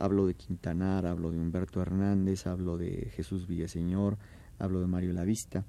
Hablo 0.00 0.28
de 0.28 0.34
Quintanar, 0.34 1.06
hablo 1.06 1.32
de 1.32 1.40
Humberto 1.40 1.82
Hernández, 1.82 2.46
hablo 2.46 2.76
de 2.78 3.10
Jesús 3.16 3.48
Villaseñor, 3.48 4.16
hablo 4.60 4.80
de 4.80 4.86
Mario 4.86 5.12
Lavista. 5.12 5.64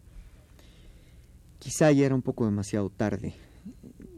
Quizá 1.58 1.92
ya 1.92 2.06
era 2.06 2.14
un 2.14 2.22
poco 2.22 2.46
demasiado 2.46 2.92
tarde. 2.92 3.34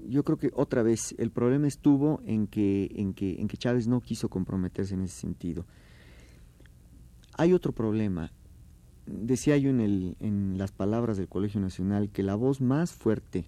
Yo 0.09 0.25
creo 0.25 0.37
que 0.37 0.51
otra 0.53 0.83
vez 0.83 1.15
el 1.17 1.31
problema 1.31 1.65
estuvo 1.65 2.21
en 2.25 2.47
que, 2.47 2.91
en 2.95 3.13
que, 3.13 3.39
en 3.39 3.47
que 3.47 3.55
Chávez 3.55 3.87
no 3.87 4.01
quiso 4.01 4.27
comprometerse 4.27 4.95
en 4.95 5.03
ese 5.03 5.17
sentido. 5.17 5.65
Hay 7.37 7.53
otro 7.53 7.71
problema. 7.71 8.33
Decía 9.05 9.55
yo 9.55 9.69
en, 9.69 9.79
el, 9.79 10.17
en 10.19 10.57
las 10.57 10.73
palabras 10.73 11.15
del 11.15 11.29
Colegio 11.29 11.61
Nacional 11.61 12.09
que 12.09 12.21
la 12.21 12.35
voz 12.35 12.59
más 12.59 12.91
fuerte 12.91 13.47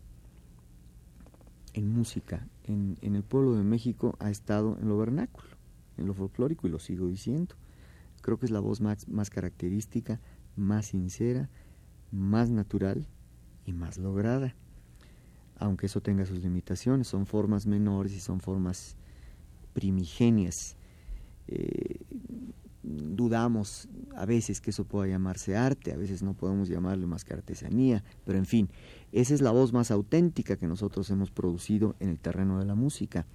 en 1.73 1.89
música 1.91 2.47
en, 2.63 2.97
en 3.01 3.17
el 3.17 3.23
pueblo 3.23 3.55
de 3.55 3.63
México 3.63 4.15
ha 4.19 4.29
estado 4.29 4.77
en 4.79 4.87
lo 4.87 4.97
vernáculo 4.97 5.52
en 5.97 6.07
lo 6.07 6.13
folclórico 6.13 6.67
y 6.67 6.71
lo 6.71 6.79
sigo 6.79 7.07
diciendo. 7.07 7.55
Creo 8.21 8.39
que 8.39 8.45
es 8.45 8.51
la 8.51 8.59
voz 8.59 8.81
más, 8.81 9.07
más 9.07 9.29
característica, 9.29 10.19
más 10.55 10.87
sincera, 10.87 11.49
más 12.11 12.49
natural 12.49 13.07
y 13.65 13.73
más 13.73 13.97
lograda. 13.97 14.55
Aunque 15.57 15.85
eso 15.87 16.01
tenga 16.01 16.25
sus 16.25 16.39
limitaciones, 16.39 17.07
son 17.07 17.25
formas 17.25 17.67
menores 17.67 18.13
y 18.13 18.19
son 18.19 18.39
formas 18.39 18.95
primigenias. 19.73 20.77
Eh, 21.47 21.99
dudamos 22.83 23.87
a 24.15 24.25
veces 24.25 24.59
que 24.59 24.71
eso 24.71 24.85
pueda 24.85 25.07
llamarse 25.07 25.55
arte, 25.55 25.93
a 25.93 25.97
veces 25.97 26.21
no 26.21 26.33
podemos 26.33 26.67
llamarle 26.67 27.07
más 27.07 27.23
que 27.23 27.33
artesanía, 27.33 28.03
pero 28.25 28.37
en 28.37 28.45
fin, 28.45 28.69
esa 29.11 29.33
es 29.33 29.41
la 29.41 29.51
voz 29.51 29.73
más 29.73 29.89
auténtica 29.89 30.57
que 30.57 30.67
nosotros 30.67 31.09
hemos 31.09 31.31
producido 31.31 31.95
en 31.99 32.09
el 32.09 32.19
terreno 32.19 32.59
de 32.59 32.65
la 32.65 32.75
música. 32.75 33.25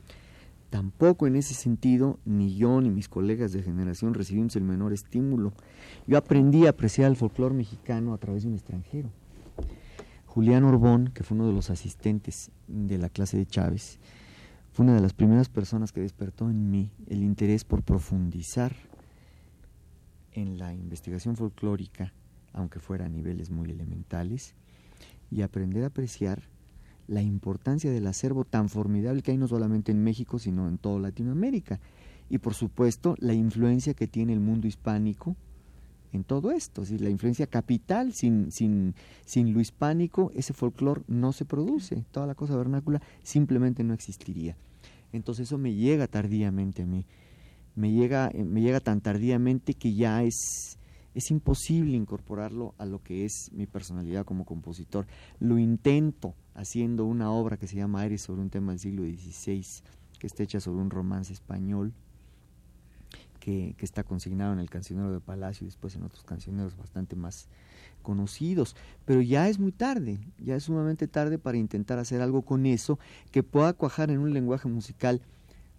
Tampoco 0.70 1.26
en 1.26 1.36
ese 1.36 1.54
sentido, 1.54 2.18
ni 2.26 2.54
yo 2.54 2.80
ni 2.80 2.90
mis 2.90 3.08
colegas 3.08 3.52
de 3.52 3.62
generación 3.62 4.12
recibimos 4.12 4.54
el 4.56 4.64
menor 4.64 4.92
estímulo. 4.92 5.54
Yo 6.06 6.18
aprendí 6.18 6.66
a 6.66 6.70
apreciar 6.70 7.10
el 7.10 7.16
folclore 7.16 7.54
mexicano 7.54 8.12
a 8.12 8.18
través 8.18 8.42
de 8.42 8.50
un 8.50 8.54
extranjero. 8.54 9.10
Julián 10.26 10.64
Orbón, 10.64 11.10
que 11.14 11.24
fue 11.24 11.36
uno 11.36 11.46
de 11.46 11.54
los 11.54 11.70
asistentes 11.70 12.50
de 12.66 12.98
la 12.98 13.08
clase 13.08 13.38
de 13.38 13.46
Chávez, 13.46 13.98
fue 14.70 14.84
una 14.84 14.94
de 14.94 15.00
las 15.00 15.14
primeras 15.14 15.48
personas 15.48 15.90
que 15.90 16.02
despertó 16.02 16.50
en 16.50 16.70
mí 16.70 16.92
el 17.06 17.22
interés 17.22 17.64
por 17.64 17.82
profundizar 17.82 18.76
en 20.32 20.58
la 20.58 20.74
investigación 20.74 21.34
folclórica, 21.34 22.12
aunque 22.52 22.78
fuera 22.78 23.06
a 23.06 23.08
niveles 23.08 23.50
muy 23.50 23.70
elementales, 23.70 24.54
y 25.30 25.40
aprender 25.42 25.84
a 25.84 25.88
apreciar 25.88 26.42
la 27.08 27.22
importancia 27.22 27.90
del 27.90 28.06
acervo 28.06 28.44
tan 28.44 28.68
formidable 28.68 29.22
que 29.22 29.32
hay 29.32 29.38
no 29.38 29.48
solamente 29.48 29.90
en 29.90 30.04
México, 30.04 30.38
sino 30.38 30.68
en 30.68 30.78
toda 30.78 31.00
Latinoamérica. 31.00 31.80
Y 32.30 32.38
por 32.38 32.54
supuesto, 32.54 33.16
la 33.18 33.34
influencia 33.34 33.94
que 33.94 34.06
tiene 34.06 34.34
el 34.34 34.40
mundo 34.40 34.68
hispánico 34.68 35.34
en 36.12 36.24
todo 36.24 36.50
esto, 36.50 36.82
es 36.82 37.00
la 37.00 37.10
influencia 37.10 37.46
capital, 37.46 38.12
sin, 38.12 38.50
sin, 38.50 38.94
sin 39.24 39.52
lo 39.52 39.60
hispánico, 39.60 40.32
ese 40.34 40.54
folclore 40.54 41.02
no 41.06 41.32
se 41.32 41.44
produce, 41.44 42.04
toda 42.10 42.26
la 42.26 42.34
cosa 42.34 42.56
vernácula 42.56 43.02
simplemente 43.22 43.84
no 43.84 43.94
existiría. 43.94 44.56
Entonces 45.12 45.48
eso 45.48 45.58
me 45.58 45.74
llega 45.74 46.06
tardíamente 46.06 46.82
a 46.82 46.86
mí, 46.86 47.06
me 47.74 47.92
llega, 47.92 48.30
eh, 48.32 48.44
me 48.44 48.60
llega 48.60 48.80
tan 48.80 49.00
tardíamente 49.00 49.74
que 49.74 49.94
ya 49.94 50.22
es, 50.22 50.78
es 51.18 51.32
imposible 51.32 51.96
incorporarlo 51.96 52.76
a 52.78 52.86
lo 52.86 53.02
que 53.02 53.24
es 53.24 53.50
mi 53.52 53.66
personalidad 53.66 54.24
como 54.24 54.44
compositor. 54.44 55.08
Lo 55.40 55.58
intento, 55.58 56.36
haciendo 56.54 57.06
una 57.06 57.32
obra 57.32 57.56
que 57.56 57.66
se 57.66 57.74
llama 57.74 58.02
Aires 58.02 58.22
sobre 58.22 58.40
un 58.40 58.50
tema 58.50 58.70
del 58.70 58.78
siglo 58.78 59.02
XVI, 59.02 59.66
que 60.20 60.28
está 60.28 60.44
hecha 60.44 60.60
sobre 60.60 60.80
un 60.80 60.90
romance 60.90 61.32
español, 61.32 61.92
que, 63.40 63.74
que, 63.76 63.84
está 63.84 64.04
consignado 64.04 64.52
en 64.52 64.60
el 64.60 64.70
cancionero 64.70 65.10
de 65.10 65.18
Palacio 65.18 65.64
y 65.64 65.66
después 65.66 65.96
en 65.96 66.04
otros 66.04 66.22
cancioneros 66.22 66.76
bastante 66.76 67.16
más 67.16 67.48
conocidos. 68.02 68.76
Pero 69.04 69.20
ya 69.20 69.48
es 69.48 69.58
muy 69.58 69.72
tarde, 69.72 70.20
ya 70.38 70.54
es 70.54 70.64
sumamente 70.64 71.08
tarde 71.08 71.38
para 71.38 71.58
intentar 71.58 71.98
hacer 71.98 72.20
algo 72.20 72.42
con 72.42 72.64
eso 72.64 73.00
que 73.32 73.42
pueda 73.42 73.72
cuajar 73.72 74.12
en 74.12 74.20
un 74.20 74.32
lenguaje 74.32 74.68
musical 74.68 75.20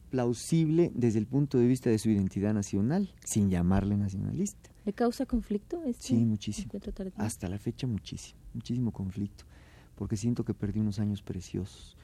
plausible 0.10 0.92
desde 0.94 1.20
el 1.20 1.28
punto 1.28 1.58
de 1.58 1.68
vista 1.68 1.90
de 1.90 1.98
su 1.98 2.10
identidad 2.10 2.54
nacional, 2.54 3.14
sin 3.24 3.50
llamarle 3.50 3.96
nacionalista. 3.96 4.70
¿Le 4.90 4.94
causa 4.94 5.28
conflicto? 5.28 5.84
Este 5.84 6.08
sí, 6.08 6.16
muchísimo. 6.16 6.72
Hasta 7.18 7.48
la 7.48 7.60
fecha 7.60 7.86
muchísimo, 7.86 8.40
muchísimo 8.56 8.92
conflicto 8.92 9.46
porque 9.94 10.18
siento 10.18 10.44
que 10.44 10.56
perdí 10.56 10.80
unos 10.80 10.98
años 10.98 11.22
preciosos. 11.22 11.96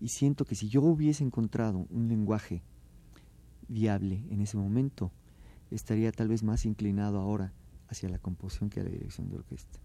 Y 0.00 0.08
siento 0.08 0.44
que 0.44 0.54
si 0.54 0.68
yo 0.68 0.82
hubiese 0.82 1.24
encontrado 1.24 1.86
un 1.88 2.08
lenguaje 2.08 2.62
viable 3.68 4.22
en 4.28 4.42
ese 4.42 4.58
momento, 4.58 5.12
estaría 5.70 6.12
tal 6.12 6.28
vez 6.28 6.42
más 6.42 6.66
inclinado 6.66 7.20
ahora 7.20 7.54
hacia 7.88 8.10
la 8.10 8.18
composición 8.18 8.68
que 8.68 8.80
a 8.80 8.84
la 8.84 8.90
dirección 8.90 9.30
de 9.30 9.36
orquesta. 9.36 9.78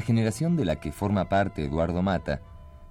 La 0.00 0.06
generación 0.06 0.56
de 0.56 0.64
la 0.64 0.76
que 0.76 0.92
forma 0.92 1.28
parte 1.28 1.62
Eduardo 1.62 2.00
Mata 2.00 2.40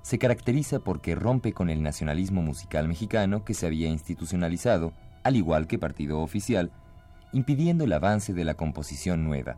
se 0.04 0.20
caracteriza 0.20 0.78
porque 0.78 1.16
rompe 1.16 1.54
con 1.54 1.72
el 1.72 1.82
nacionalismo 1.82 2.44
musical 2.44 2.88
mexicano 2.88 3.44
que 3.44 3.56
se 3.56 3.66
había 3.66 3.88
institucionalizado, 3.88 4.94
al 5.24 5.36
igual 5.36 5.66
que 5.66 5.80
partido 5.80 6.20
oficial, 6.20 6.72
impidiendo 7.34 7.86
el 7.86 7.94
avance 7.94 8.32
de 8.36 8.46
la 8.46 8.54
composición 8.54 9.24
nueva. 9.24 9.58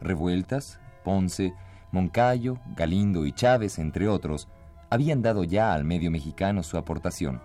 Revueltas, 0.00 0.78
Ponce, 1.02 1.54
Moncayo, 1.90 2.60
Galindo 2.76 3.26
y 3.26 3.32
Chávez, 3.32 3.80
entre 3.80 4.06
otros, 4.06 4.46
habían 4.90 5.22
dado 5.22 5.42
ya 5.42 5.74
al 5.74 5.82
medio 5.82 6.12
mexicano 6.12 6.62
su 6.62 6.78
aportación. 6.78 7.40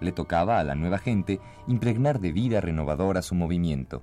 Le 0.00 0.12
tocaba 0.12 0.58
a 0.58 0.64
la 0.64 0.74
nueva 0.74 0.96
gente 0.96 1.38
impregnar 1.66 2.18
de 2.20 2.32
vida 2.32 2.62
renovadora 2.62 3.20
su 3.20 3.34
movimiento. 3.34 4.02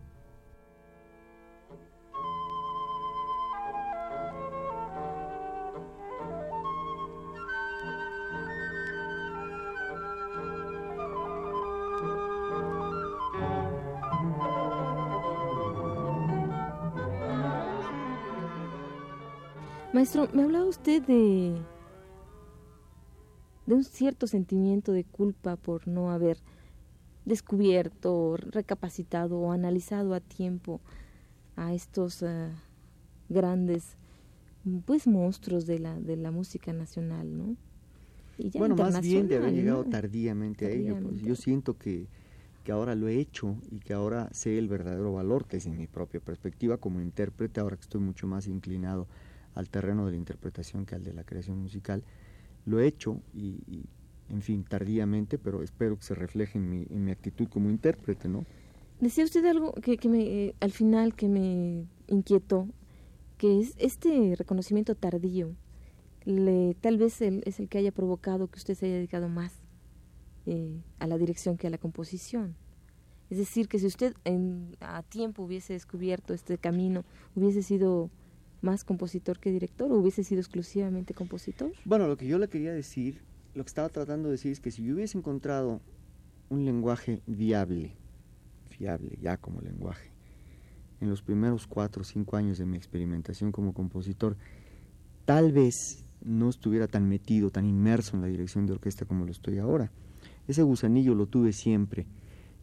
Maestro, 20.04 20.28
me 20.34 20.44
hablaba 20.44 20.66
usted 20.66 21.02
de, 21.02 21.56
de 23.66 23.74
un 23.74 23.86
cierto 23.86 24.28
sentimiento 24.28 24.92
de 24.92 25.06
culpa 25.06 25.56
por 25.56 25.88
no 25.88 26.12
haber 26.12 26.40
descubierto, 27.24 28.36
recapacitado 28.36 29.40
o 29.40 29.54
analizado 29.54 30.14
a 30.14 30.20
tiempo 30.20 30.82
a 31.56 31.74
estos 31.74 32.22
eh, 32.22 32.50
grandes 33.30 33.96
pues 34.86 35.08
monstruos 35.08 35.66
de 35.68 35.80
la 35.80 35.98
de 35.98 36.18
la 36.18 36.32
música 36.32 36.74
nacional, 36.74 37.38
¿no? 37.38 37.56
bueno, 38.56 38.76
más 38.76 39.00
bien 39.00 39.30
de 39.30 39.38
haber 39.38 39.54
llegado 39.54 39.86
tardíamente, 39.86 40.66
a 40.66 40.70
ello. 40.72 41.00
Pues 41.02 41.22
yo 41.22 41.36
siento 41.38 41.78
que, 41.78 42.08
que 42.66 42.74
ahora 42.74 42.96
lo 42.96 43.08
he 43.08 43.22
hecho 43.22 43.56
y 43.72 43.80
que 43.80 43.94
ahora 43.94 44.28
sé 44.34 44.58
el 44.58 44.68
verdadero 44.68 45.14
valor 45.14 45.46
que 45.46 45.56
es 45.56 45.66
en 45.66 45.78
mi 45.78 45.88
propia 45.88 46.20
perspectiva 46.20 46.76
como 46.76 47.00
intérprete, 47.00 47.62
ahora 47.62 47.78
que 47.78 47.84
estoy 47.84 48.02
mucho 48.02 48.28
más 48.28 48.48
inclinado 48.48 49.08
al 49.56 49.70
terreno 49.70 50.06
de 50.06 50.12
la 50.12 50.18
interpretación 50.18 50.86
que 50.86 50.96
al 50.96 51.04
de 51.04 51.14
la 51.14 51.24
creación 51.24 51.58
musical. 51.60 52.04
Lo 52.66 52.80
he 52.80 52.88
hecho 52.88 53.22
y, 53.34 53.86
en 54.30 54.42
fin, 54.42 54.64
tardíamente, 54.64 55.38
pero 55.38 55.64
espero 55.64 55.98
que 55.98 56.04
se 56.04 56.16
refleje 56.16 56.58
en 56.58 56.70
mi, 56.70 56.88
en 56.90 57.04
mi 57.06 57.12
actitud 57.12 57.48
como 57.48 57.70
intérprete, 57.70 58.30
¿no? 58.30 58.46
Decía 59.00 59.26
usted 59.26 59.46
algo 59.46 59.74
que, 59.74 59.98
que 59.98 60.08
me, 60.08 60.22
eh, 60.22 60.56
al 60.62 60.72
final 60.72 61.14
que 61.16 61.28
me 61.28 61.88
inquietó, 62.08 62.70
que 63.38 63.60
es 63.60 63.76
este 63.78 64.36
reconocimiento 64.38 64.96
tardío, 64.96 65.56
le, 66.26 66.76
tal 66.76 66.98
vez 66.98 67.22
es 67.22 67.60
el 67.60 67.68
que 67.68 67.78
haya 67.80 67.92
provocado 67.92 68.48
que 68.48 68.58
usted 68.58 68.76
se 68.76 68.86
haya 68.86 68.96
dedicado 68.96 69.28
más 69.28 69.60
eh, 70.46 70.82
a 71.00 71.08
la 71.08 71.18
dirección 71.18 71.58
que 71.58 71.68
a 71.68 71.70
la 71.70 71.78
composición. 71.78 72.56
Es 73.30 73.38
decir, 73.38 73.68
que 73.68 73.80
si 73.80 73.88
usted 73.88 74.14
a 74.80 75.04
tiempo 75.04 75.44
hubiese 75.44 75.74
descubierto 75.74 76.34
este 76.34 76.58
camino, 76.58 77.04
hubiese 77.36 77.64
sido 77.64 78.10
más 78.64 78.84
compositor 78.84 79.40
que 79.40 79.52
director 79.52 79.92
o 79.92 79.96
hubiese 79.96 80.24
sido 80.24 80.40
exclusivamente 80.40 81.14
compositor? 81.14 81.72
Bueno, 81.86 82.08
lo 82.08 82.18
que 82.18 82.26
yo 82.26 82.40
le 82.40 82.48
quería 82.48 82.74
decir, 82.74 83.22
lo 83.54 83.64
que 83.64 83.68
estaba 83.68 83.90
tratando 83.90 84.30
de 84.30 84.34
decir 84.34 84.52
es 84.52 84.60
que 84.60 84.72
si 84.72 84.84
yo 84.84 84.96
hubiese 84.96 85.18
encontrado 85.18 85.82
un 86.50 86.66
lenguaje 86.66 87.22
viable, 87.28 87.92
fiable 88.70 89.18
ya 89.22 89.38
como 89.38 89.62
lenguaje, 89.62 90.12
en 91.02 91.10
los 91.10 91.22
primeros 91.22 91.68
cuatro 91.68 92.02
o 92.02 92.06
cinco 92.06 92.38
años 92.38 92.58
de 92.58 92.66
mi 92.66 92.78
experimentación 92.78 93.52
como 93.52 93.74
compositor, 93.74 94.38
tal 95.26 95.52
vez 95.52 96.06
no 96.22 96.50
estuviera 96.50 96.88
tan 96.88 97.08
metido, 97.10 97.52
tan 97.52 97.66
inmerso 97.66 98.16
en 98.16 98.22
la 98.22 98.28
dirección 98.28 98.66
de 98.66 98.74
orquesta 98.74 99.06
como 99.06 99.26
lo 99.26 99.32
estoy 99.32 99.58
ahora. 99.58 99.92
Ese 100.48 100.64
gusanillo 100.64 101.16
lo 101.16 101.28
tuve 101.28 101.52
siempre 101.52 102.08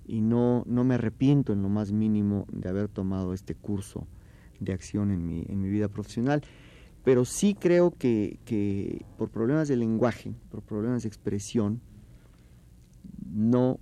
y 0.07 0.23
no, 0.23 0.65
no 0.67 0.85
me 0.85 0.95
arrepiento 0.95 1.53
en 1.53 1.63
lo 1.63 1.69
más 1.69 1.93
mínimo 1.93 2.47
de 2.51 2.71
haber 2.71 2.89
tomado 2.89 3.35
este 3.35 3.55
curso 3.55 4.07
de 4.61 4.73
acción 4.73 5.11
en 5.11 5.27
mi, 5.27 5.45
en 5.49 5.61
mi 5.61 5.69
vida 5.69 5.89
profesional. 5.89 6.43
Pero 7.03 7.25
sí 7.25 7.55
creo 7.55 7.93
que, 7.93 8.39
que 8.45 9.05
por 9.17 9.31
problemas 9.31 9.69
de 9.69 9.77
lenguaje, 9.77 10.35
por 10.51 10.63
problemas 10.63 11.03
de 11.03 11.09
expresión, 11.09 11.81
no 13.33 13.81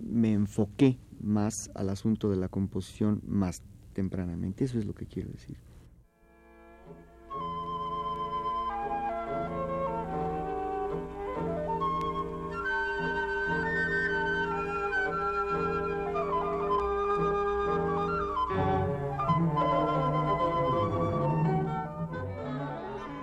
me 0.00 0.32
enfoqué 0.32 0.98
más 1.20 1.70
al 1.74 1.90
asunto 1.90 2.30
de 2.30 2.36
la 2.36 2.48
composición 2.48 3.20
más 3.26 3.62
tempranamente. 3.92 4.64
Eso 4.64 4.78
es 4.78 4.86
lo 4.86 4.94
que 4.94 5.06
quiero 5.06 5.30
decir. 5.30 5.56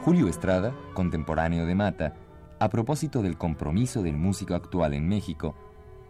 Julio 0.02 0.30
Estrada, 0.30 0.74
contemporáneo 0.94 1.66
de 1.66 1.76
Mata, 1.76 2.14
a 2.58 2.70
propósito 2.70 3.22
del 3.22 3.38
compromiso 3.38 4.02
del 4.02 4.16
músico 4.16 4.56
actual 4.56 4.94
en 4.94 5.10
México, 5.10 5.56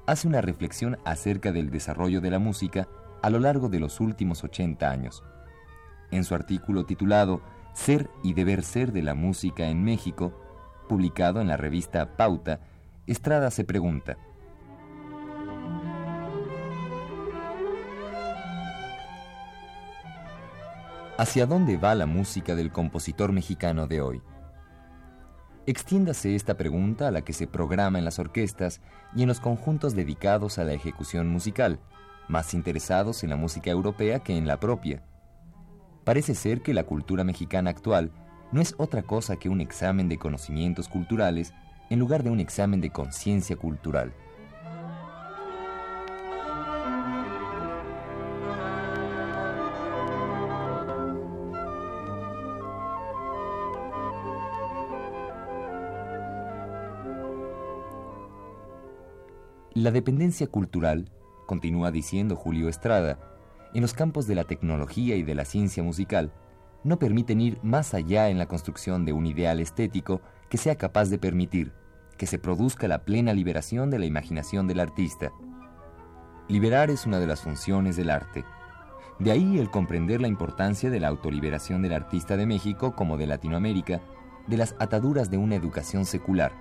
hace 0.06 0.28
una 0.28 0.42
reflexión 0.42 1.00
acerca 1.06 1.52
del 1.52 1.72
desarrollo 1.72 2.22
de 2.22 2.30
la 2.30 2.38
música 2.38 2.88
a 3.24 3.32
lo 3.32 3.40
largo 3.40 3.68
de 3.68 3.80
los 3.80 4.00
últimos 4.00 4.44
80 4.44 4.90
años. 4.90 5.24
En 6.12 6.24
su 6.24 6.36
artículo 6.36 6.86
titulado 6.86 7.42
Ser 7.74 8.12
y 8.24 8.34
deber 8.34 8.62
ser 8.62 8.92
de 8.92 9.02
la 9.02 9.16
música 9.16 9.70
en 9.70 9.84
México, 9.84 10.34
publicado 10.88 11.42
en 11.42 11.48
la 11.48 11.58
revista 11.58 12.16
Pauta, 12.16 12.60
Estrada 13.08 13.50
se 13.50 13.64
pregunta, 13.64 14.18
¿Hacia 21.20 21.46
dónde 21.46 21.76
va 21.76 21.96
la 21.96 22.06
música 22.06 22.56
del 22.56 22.72
compositor 22.72 23.34
mexicano 23.34 23.88
de 23.88 24.00
hoy? 24.00 24.22
Extiéndase 25.66 26.34
esta 26.34 26.56
pregunta 26.56 27.10
a 27.10 27.12
la 27.12 27.26
que 27.26 27.34
se 27.34 27.46
programa 27.46 28.00
en 28.00 28.06
las 28.06 28.20
orquestas 28.20 28.80
y 29.14 29.24
en 29.24 29.28
los 29.28 29.42
conjuntos 29.42 29.96
dedicados 29.96 30.60
a 30.60 30.64
la 30.64 30.72
ejecución 30.72 31.28
musical, 31.28 31.82
más 32.30 32.54
interesados 32.54 33.22
en 33.26 33.32
la 33.32 33.36
música 33.36 33.70
europea 33.70 34.20
que 34.20 34.38
en 34.38 34.48
la 34.48 34.62
propia. 34.62 35.04
Parece 36.06 36.36
ser 36.36 36.62
que 36.62 36.74
la 36.74 36.86
cultura 36.86 37.26
mexicana 37.26 37.70
actual 37.70 38.14
no 38.54 38.62
es 38.62 38.74
otra 38.78 39.04
cosa 39.04 39.36
que 39.36 39.50
un 39.50 39.60
examen 39.60 40.08
de 40.08 40.18
conocimientos 40.18 40.88
culturales 40.88 41.54
en 41.90 42.00
lugar 42.00 42.24
de 42.24 42.30
un 42.30 42.40
examen 42.40 42.80
de 42.80 42.92
conciencia 42.92 43.58
cultural. 43.58 44.14
La 59.80 59.92
dependencia 59.92 60.46
cultural, 60.46 61.10
continúa 61.46 61.90
diciendo 61.90 62.36
Julio 62.36 62.68
Estrada, 62.68 63.18
en 63.74 63.82
los 63.82 63.94
campos 63.94 64.28
de 64.28 64.36
la 64.36 64.44
tecnología 64.44 65.16
y 65.16 65.24
de 65.24 65.34
la 65.36 65.46
ciencia 65.46 65.82
musical, 65.82 66.34
no 66.84 67.00
permiten 67.00 67.40
ir 67.40 67.60
más 67.64 67.94
allá 67.94 68.28
en 68.28 68.38
la 68.38 68.46
construcción 68.46 69.06
de 69.06 69.14
un 69.14 69.26
ideal 69.26 69.62
estético 69.62 70.20
que 70.50 70.58
sea 70.58 70.76
capaz 70.76 71.10
de 71.10 71.18
permitir 71.18 71.72
que 72.18 72.28
se 72.28 72.38
produzca 72.38 72.90
la 72.90 73.06
plena 73.06 73.32
liberación 73.32 73.90
de 73.90 74.00
la 74.00 74.06
imaginación 74.06 74.68
del 74.68 74.82
artista. 74.82 75.32
Liberar 76.50 76.90
es 76.90 77.06
una 77.06 77.18
de 77.18 77.28
las 77.28 77.40
funciones 77.40 77.96
del 77.96 78.10
arte. 78.10 78.44
De 79.18 79.32
ahí 79.32 79.60
el 79.60 79.72
comprender 79.72 80.20
la 80.20 80.28
importancia 80.28 80.90
de 80.90 81.00
la 81.00 81.08
autoliberación 81.08 81.82
del 81.84 81.94
artista 81.94 82.36
de 82.36 82.46
México 82.46 82.98
como 82.98 83.16
de 83.16 83.28
Latinoamérica, 83.28 84.02
de 84.46 84.58
las 84.58 84.76
ataduras 84.78 85.32
de 85.32 85.38
una 85.38 85.56
educación 85.56 86.04
secular, 86.04 86.52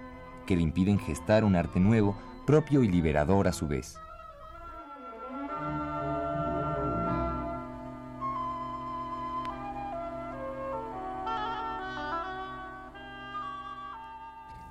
que 0.46 0.54
le 0.54 0.62
impiden 0.62 1.00
gestar 1.00 1.42
un 1.42 1.56
arte 1.56 1.80
nuevo 1.80 2.16
propio 2.48 2.82
y 2.82 2.88
liberador 2.88 3.46
a 3.46 3.52
su 3.52 3.68
vez. 3.68 3.98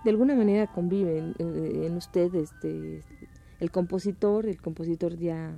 De 0.03 0.09
alguna 0.09 0.33
manera 0.33 0.65
conviven 0.65 1.35
eh, 1.37 1.85
en 1.85 1.97
usted 1.97 2.33
este, 2.33 3.03
el 3.59 3.69
compositor, 3.69 4.47
el 4.47 4.59
compositor 4.59 5.15
ya, 5.15 5.53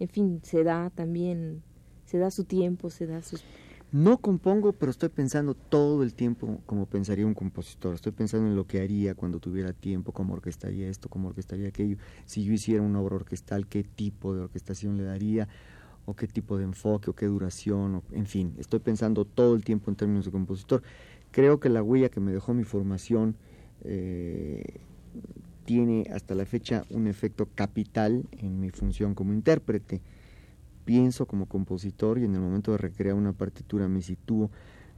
en 0.00 0.08
fin, 0.08 0.40
se 0.42 0.64
da 0.64 0.90
también, 0.90 1.62
se 2.06 2.18
da 2.18 2.32
su 2.32 2.42
tiempo, 2.42 2.90
se 2.90 3.06
da 3.06 3.22
sus 3.22 3.44
no 3.92 4.18
compongo, 4.18 4.72
pero 4.72 4.90
estoy 4.90 5.10
pensando 5.10 5.54
todo 5.54 6.02
el 6.02 6.14
tiempo 6.14 6.60
como 6.66 6.86
pensaría 6.86 7.26
un 7.26 7.34
compositor. 7.34 7.94
Estoy 7.94 8.12
pensando 8.12 8.48
en 8.48 8.56
lo 8.56 8.66
que 8.66 8.80
haría 8.80 9.14
cuando 9.14 9.38
tuviera 9.38 9.72
tiempo, 9.74 10.12
cómo 10.12 10.34
orquestaría 10.34 10.88
esto, 10.88 11.08
cómo 11.10 11.28
orquestaría 11.28 11.68
aquello. 11.68 11.98
Si 12.24 12.42
yo 12.44 12.52
hiciera 12.54 12.82
una 12.82 13.00
obra 13.00 13.16
orquestal, 13.16 13.66
qué 13.68 13.84
tipo 13.84 14.34
de 14.34 14.42
orquestación 14.42 14.96
le 14.96 15.04
daría. 15.04 15.48
o 16.04 16.14
qué 16.16 16.26
tipo 16.26 16.58
de 16.58 16.64
enfoque 16.64 17.10
o 17.10 17.14
qué 17.14 17.26
duración, 17.26 18.02
en 18.12 18.26
fin, 18.26 18.54
estoy 18.58 18.80
pensando 18.80 19.24
todo 19.24 19.54
el 19.54 19.64
tiempo 19.64 19.90
en 19.90 19.96
términos 19.96 20.24
de 20.24 20.32
compositor. 20.32 20.82
Creo 21.30 21.60
que 21.60 21.68
la 21.68 21.82
huella 21.82 22.08
que 22.10 22.20
me 22.20 22.32
dejó 22.32 22.54
mi 22.54 22.64
formación 22.64 23.36
eh, 23.84 24.80
tiene 25.64 26.06
hasta 26.12 26.34
la 26.34 26.44
fecha 26.46 26.84
un 26.90 27.06
efecto 27.06 27.48
capital 27.54 28.24
en 28.32 28.60
mi 28.60 28.70
función 28.70 29.14
como 29.14 29.32
intérprete. 29.32 30.02
Pienso 30.84 31.26
como 31.26 31.46
compositor 31.46 32.18
y 32.18 32.24
en 32.24 32.34
el 32.34 32.40
momento 32.40 32.72
de 32.72 32.78
recrear 32.78 33.14
una 33.14 33.32
partitura 33.32 33.88
me 33.88 34.02
sitúo 34.02 34.50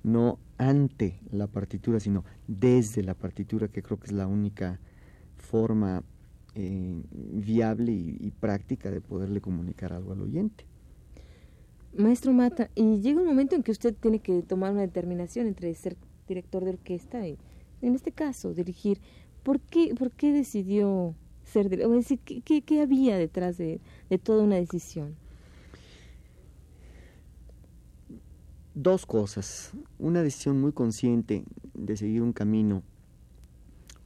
no 0.04 0.38
ante 0.58 1.18
la 1.32 1.48
partitura, 1.48 1.98
sino 1.98 2.24
desde 2.46 3.02
la 3.02 3.14
partitura, 3.14 3.68
que 3.68 3.82
creo 3.82 3.98
que 3.98 4.06
es 4.06 4.12
la 4.12 4.26
única 4.26 4.78
forma 5.36 6.04
eh, 6.54 7.02
viable 7.10 7.92
y, 7.92 8.30
práctica 8.38 8.90
de 8.90 9.00
poderle 9.00 9.40
comunicar 9.40 9.92
algo 9.92 10.12
al 10.12 10.20
oyente. 10.20 10.66
Maestro 11.96 12.32
Mata, 12.32 12.70
y 12.74 13.00
llega 13.00 13.20
un 13.20 13.26
momento 13.26 13.56
en 13.56 13.62
que 13.62 13.72
usted 13.72 13.94
tiene 13.94 14.18
que 14.18 14.42
tomar 14.42 14.72
una 14.72 14.82
determinación 14.82 15.46
entre 15.46 15.74
ser 15.74 15.96
director 16.28 16.64
de 16.64 16.70
orquesta 16.70 17.26
y, 17.26 17.38
en 17.82 17.94
este 17.94 18.12
caso, 18.12 18.52
dirigir. 18.52 19.00
¿Por 19.42 19.60
qué, 19.60 19.94
por 19.94 20.10
qué 20.10 20.32
decidió 20.32 21.14
ser 21.44 21.68
director? 21.68 22.18
¿qué, 22.24 22.62
qué, 22.62 22.80
había 22.80 23.16
detrás 23.16 23.56
de 23.58 23.80
toda 24.22 24.42
una 24.42 24.56
decisión? 24.56 25.16
Dos 28.74 29.06
cosas. 29.06 29.72
Una 29.98 30.22
decisión 30.22 30.60
muy 30.60 30.72
consciente 30.72 31.44
de 31.74 31.96
seguir 31.96 32.22
un 32.22 32.32
camino 32.32 32.82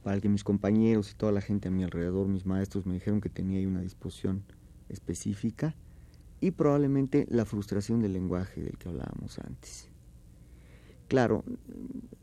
para 0.03 0.15
el 0.15 0.21
que 0.21 0.29
mis 0.29 0.43
compañeros 0.43 1.11
y 1.11 1.15
toda 1.15 1.31
la 1.31 1.41
gente 1.41 1.67
a 1.67 1.71
mi 1.71 1.83
alrededor, 1.83 2.27
mis 2.27 2.45
maestros, 2.45 2.85
me 2.85 2.93
dijeron 2.93 3.19
que 3.19 3.29
tenía 3.29 3.67
una 3.67 3.81
disposición 3.81 4.43
específica 4.87 5.75
y 6.39 6.51
probablemente 6.51 7.27
la 7.29 7.45
frustración 7.45 8.01
del 8.01 8.13
lenguaje 8.13 8.61
del 8.61 8.77
que 8.77 8.89
hablábamos 8.89 9.39
antes. 9.39 9.89
Claro, 11.09 11.43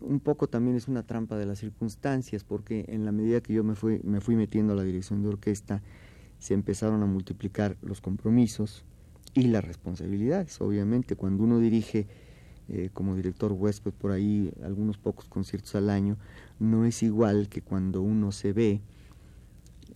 un 0.01 0.21
poco 0.21 0.49
también 0.49 0.77
es 0.77 0.89
una 0.89 1.03
trampa 1.03 1.37
de 1.37 1.45
las 1.45 1.59
circunstancias, 1.59 2.45
porque 2.45 2.87
en 2.89 3.05
la 3.05 3.13
medida 3.13 3.41
que 3.41 3.53
yo 3.53 3.65
me 3.65 3.75
fui, 3.75 4.01
me 4.05 4.21
fui 4.21 4.37
metiendo 4.37 4.73
a 4.73 4.77
la 4.77 4.85
dirección 4.85 5.23
de 5.23 5.29
orquesta, 5.29 5.83
se 6.39 6.55
empezaron 6.55 7.03
a 7.03 7.07
multiplicar 7.07 7.77
los 7.83 8.01
compromisos 8.01 8.85
y 9.35 9.49
las 9.49 9.65
responsabilidades. 9.65 10.61
Obviamente, 10.61 11.17
cuando 11.17 11.43
uno 11.43 11.59
dirige 11.59 12.07
eh, 12.69 12.91
como 12.93 13.15
director 13.15 13.53
huésped 13.53 13.93
por 13.93 14.11
ahí 14.11 14.53
algunos 14.65 14.99
pocos 14.99 15.27
conciertos 15.27 15.75
al 15.77 15.89
año, 15.89 16.17
no 16.59 16.85
es 16.85 17.03
igual 17.03 17.49
que 17.49 17.63
cuando 17.63 18.03
uno 18.03 18.33
se 18.33 18.53
ve 18.53 18.81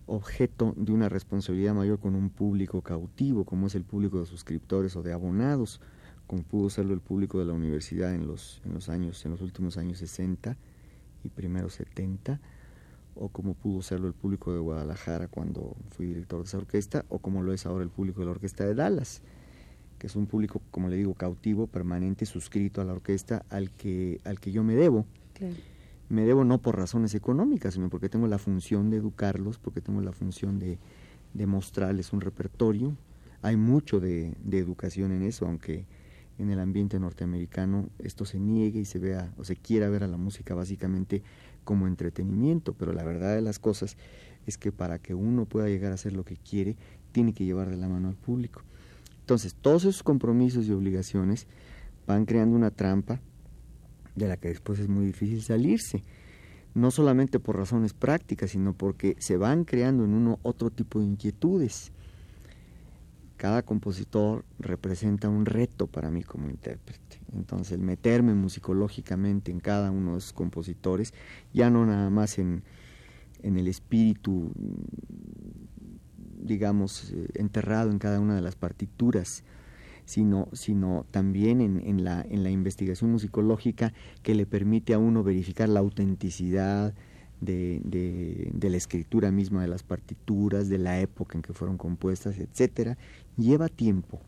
objeto 0.05 0.73
de 0.77 0.91
una 0.91 1.09
responsabilidad 1.09 1.73
mayor 1.73 1.99
con 1.99 2.15
un 2.15 2.29
público 2.29 2.81
cautivo, 2.81 3.45
como 3.45 3.67
es 3.67 3.75
el 3.75 3.83
público 3.83 4.19
de 4.19 4.25
suscriptores 4.25 4.95
o 4.95 5.03
de 5.03 5.13
abonados, 5.13 5.81
como 6.27 6.43
pudo 6.43 6.69
serlo 6.69 6.93
el 6.93 7.01
público 7.01 7.39
de 7.39 7.45
la 7.45 7.53
universidad 7.53 8.15
en 8.15 8.25
los, 8.25 8.61
en 8.65 8.73
los 8.73 8.87
años, 8.87 9.25
en 9.25 9.31
los 9.31 9.41
últimos 9.41 9.77
años 9.77 9.97
60 9.97 10.55
y 11.23 11.29
primeros 11.29 11.73
70, 11.73 12.39
o 13.15 13.27
como 13.27 13.53
pudo 13.53 13.81
serlo 13.81 14.07
el 14.07 14.13
público 14.13 14.53
de 14.53 14.59
Guadalajara 14.59 15.27
cuando 15.27 15.75
fui 15.89 16.05
director 16.05 16.39
de 16.39 16.45
esa 16.45 16.57
orquesta, 16.57 17.05
o 17.09 17.19
como 17.19 17.43
lo 17.43 17.53
es 17.53 17.65
ahora 17.65 17.83
el 17.83 17.89
público 17.89 18.21
de 18.21 18.27
la 18.27 18.31
orquesta 18.31 18.65
de 18.65 18.75
Dallas 18.75 19.21
que 20.01 20.07
es 20.07 20.15
un 20.15 20.25
público, 20.25 20.63
como 20.71 20.89
le 20.89 20.95
digo, 20.95 21.13
cautivo, 21.13 21.67
permanente, 21.67 22.25
suscrito 22.25 22.81
a 22.81 22.85
la 22.85 22.93
orquesta 22.93 23.45
al 23.51 23.69
que, 23.69 24.19
al 24.23 24.39
que 24.39 24.51
yo 24.51 24.63
me 24.63 24.73
debo. 24.73 25.05
Me 26.09 26.23
debo 26.23 26.43
no 26.43 26.57
por 26.57 26.75
razones 26.75 27.13
económicas, 27.13 27.75
sino 27.75 27.87
porque 27.87 28.09
tengo 28.09 28.25
la 28.25 28.39
función 28.39 28.89
de 28.89 28.97
educarlos, 28.97 29.59
porque 29.59 29.79
tengo 29.79 30.01
la 30.01 30.11
función 30.11 30.57
de, 30.57 30.79
de 31.35 31.45
mostrarles 31.45 32.13
un 32.13 32.21
repertorio. 32.21 32.97
Hay 33.43 33.57
mucho 33.57 33.99
de, 33.99 34.33
de, 34.43 34.57
educación 34.57 35.11
en 35.11 35.21
eso, 35.21 35.45
aunque 35.45 35.85
en 36.39 36.49
el 36.49 36.59
ambiente 36.59 36.99
norteamericano 36.99 37.87
esto 37.99 38.25
se 38.25 38.39
niegue 38.39 38.79
y 38.79 38.85
se 38.85 38.97
vea 38.97 39.31
o 39.37 39.43
se 39.43 39.55
quiera 39.55 39.87
ver 39.89 40.03
a 40.03 40.07
la 40.07 40.17
música 40.17 40.55
básicamente 40.55 41.21
como 41.63 41.85
entretenimiento, 41.85 42.73
pero 42.73 42.91
la 42.91 43.03
verdad 43.03 43.35
de 43.35 43.41
las 43.41 43.59
cosas 43.59 43.97
es 44.47 44.57
que 44.57 44.71
para 44.71 44.97
que 44.97 45.13
uno 45.13 45.45
pueda 45.45 45.67
llegar 45.67 45.91
a 45.91 45.95
hacer 45.95 46.13
lo 46.13 46.25
que 46.25 46.37
quiere, 46.37 46.75
tiene 47.11 47.33
que 47.33 47.45
llevar 47.45 47.69
de 47.69 47.77
la 47.77 47.87
mano 47.87 48.07
al 48.07 48.15
público. 48.15 48.63
Entonces, 49.21 49.55
todos 49.55 49.85
esos 49.85 50.03
compromisos 50.03 50.67
y 50.67 50.71
obligaciones 50.71 51.47
van 52.05 52.25
creando 52.25 52.55
una 52.55 52.71
trampa 52.71 53.21
de 54.15 54.27
la 54.27 54.37
que 54.37 54.49
después 54.49 54.79
es 54.79 54.89
muy 54.89 55.05
difícil 55.05 55.41
salirse. 55.41 56.03
No 56.73 56.91
solamente 56.91 57.39
por 57.39 57.57
razones 57.57 57.93
prácticas, 57.93 58.51
sino 58.51 58.73
porque 58.73 59.15
se 59.19 59.37
van 59.37 59.65
creando 59.65 60.05
en 60.05 60.13
uno 60.13 60.39
otro 60.41 60.69
tipo 60.69 60.99
de 60.99 61.05
inquietudes. 61.05 61.91
Cada 63.37 63.63
compositor 63.63 64.45
representa 64.59 65.27
un 65.27 65.45
reto 65.45 65.87
para 65.87 66.11
mí 66.11 66.23
como 66.23 66.49
intérprete. 66.49 67.19
Entonces, 67.33 67.73
el 67.73 67.81
meterme 67.81 68.33
musicológicamente 68.33 69.51
en 69.51 69.59
cada 69.59 69.91
uno 69.91 70.13
de 70.13 70.19
esos 70.19 70.33
compositores, 70.33 71.13
ya 71.53 71.69
no 71.69 71.85
nada 71.85 72.09
más 72.09 72.37
en, 72.37 72.63
en 73.41 73.57
el 73.57 73.67
espíritu 73.67 74.51
digamos, 76.43 77.11
eh, 77.11 77.27
enterrado 77.35 77.91
en 77.91 77.99
cada 77.99 78.19
una 78.19 78.35
de 78.35 78.41
las 78.41 78.55
partituras, 78.55 79.43
sino, 80.05 80.49
sino 80.53 81.05
también 81.11 81.61
en, 81.61 81.81
en, 81.85 82.03
la, 82.03 82.21
en 82.21 82.43
la 82.43 82.49
investigación 82.49 83.11
musicológica 83.11 83.93
que 84.23 84.35
le 84.35 84.45
permite 84.45 84.93
a 84.93 84.99
uno 84.99 85.23
verificar 85.23 85.69
la 85.69 85.79
autenticidad 85.79 86.93
de, 87.39 87.81
de, 88.53 88.69
la 88.69 88.77
escritura 88.77 89.31
misma 89.31 89.63
de 89.63 89.67
las 89.67 89.83
partituras, 89.83 90.69
de 90.69 90.77
la 90.77 90.99
época 90.99 91.37
en 91.37 91.41
que 91.41 91.53
fueron 91.53 91.77
compuestas, 91.77 92.37
etcétera, 92.37 92.97
lleva 93.35 93.67
tiempo. 93.67 94.21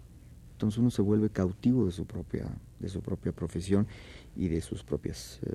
Entonces 0.54 0.80
uno 0.80 0.90
se 0.90 1.02
vuelve 1.02 1.30
cautivo 1.30 1.86
de 1.86 1.92
su 1.92 2.06
propia, 2.06 2.48
de 2.80 2.90
su 2.90 3.02
propia 3.02 3.32
profesión 3.32 3.88
y 4.36 4.48
de 4.48 4.62
sus 4.62 4.84
propias, 4.84 5.40
eh, 5.46 5.52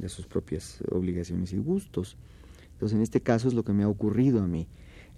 de 0.00 0.08
sus 0.08 0.26
propias 0.26 0.82
obligaciones 0.90 1.52
y 1.52 1.58
gustos. 1.58 2.16
Entonces 2.72 2.96
en 2.96 3.02
este 3.02 3.20
caso 3.20 3.46
es 3.48 3.54
lo 3.54 3.64
que 3.64 3.72
me 3.72 3.84
ha 3.84 3.88
ocurrido 3.88 4.42
a 4.42 4.46
mí 4.46 4.66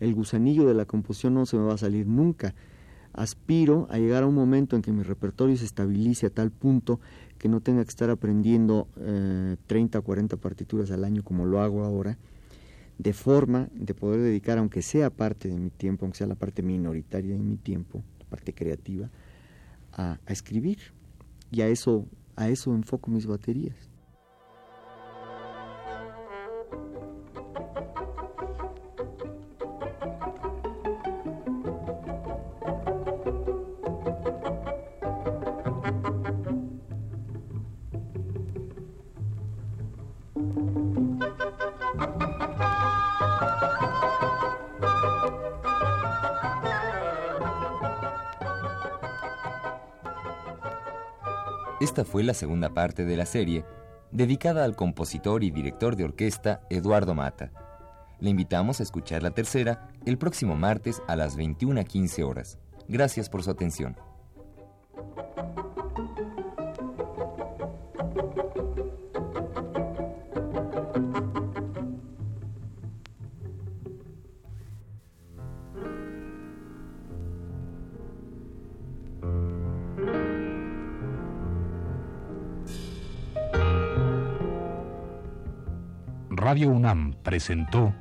el 0.01 0.15
gusanillo 0.15 0.67
de 0.67 0.75
la 0.75 0.85
composición 0.85 1.35
no 1.35 1.47
se 1.47 1.57
me 1.57 1.65
va 1.65 1.75
a 1.75 1.79
salir 1.79 2.07
nunca. 2.07 2.55
Aspiro 3.13 3.89
a 3.91 3.99
llegar 3.99 4.23
a 4.23 4.27
un 4.27 4.35
momento 4.35 4.77
en 4.77 4.83
que 4.83 4.93
mi 4.93 5.03
repertorio 5.03 5.57
se 5.57 5.65
estabilice 5.65 6.27
a 6.27 6.31
tal 6.31 6.51
punto 6.51 7.01
que 7.39 7.49
no 7.49 7.61
tenga 7.61 7.83
que 7.83 7.89
estar 7.89 8.11
aprendiendo 8.11 8.89
eh, 8.97 9.57
30 9.67 9.99
o 9.99 10.03
40 10.03 10.37
partituras 10.37 10.91
al 10.91 11.05
año 11.05 11.23
como 11.23 11.47
lo 11.47 11.61
hago 11.61 11.85
ahora, 11.85 12.19
de 12.99 13.13
forma 13.13 13.69
de 13.73 13.95
poder 13.95 14.21
dedicar, 14.21 14.59
aunque 14.59 14.83
sea 14.83 15.11
parte 15.11 15.49
de 15.49 15.59
mi 15.59 15.71
tiempo, 15.71 16.05
aunque 16.05 16.19
sea 16.19 16.27
la 16.27 16.35
parte 16.35 16.63
minoritaria 16.63 17.35
de 17.35 17.43
mi 17.43 17.57
tiempo, 17.57 18.03
la 18.19 18.27
parte 18.27 18.53
creativa, 18.53 19.09
a, 19.93 20.19
a 20.27 20.33
escribir. 20.33 20.79
Y 21.51 21.63
a 21.63 21.69
eso, 21.69 22.07
a 22.37 22.49
eso 22.49 22.75
enfoco 22.75 23.11
mis 23.11 23.27
baterías. 23.27 23.88
Fue 52.09 52.25
la 52.25 52.33
segunda 52.33 52.71
parte 52.71 53.05
de 53.05 53.17
la 53.17 53.27
serie, 53.27 53.65
dedicada 54.11 54.65
al 54.65 54.75
compositor 54.75 55.45
y 55.45 55.51
director 55.51 55.95
de 55.95 56.05
orquesta 56.05 56.63
Eduardo 56.71 57.15
Mata. 57.15 57.53
Le 58.19 58.31
invitamos 58.31 58.81
a 58.81 58.83
escuchar 58.83 59.23
la 59.23 59.31
tercera 59.31 59.89
el 60.07 60.17
próximo 60.17 60.57
martes 60.57 61.03
a 61.07 61.17
las 61.17 61.37
21.15 61.37 62.25
horas. 62.25 62.59
Gracias 62.89 63.29
por 63.29 63.43
su 63.43 63.51
atención. 63.51 63.97
Presentó 87.23 87.93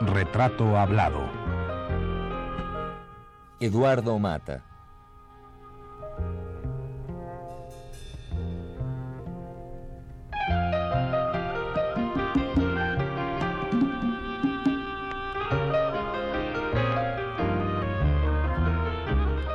Retrato 0.00 0.76
Hablado. 0.76 1.22
Eduardo 3.60 4.18
Mata. 4.18 4.69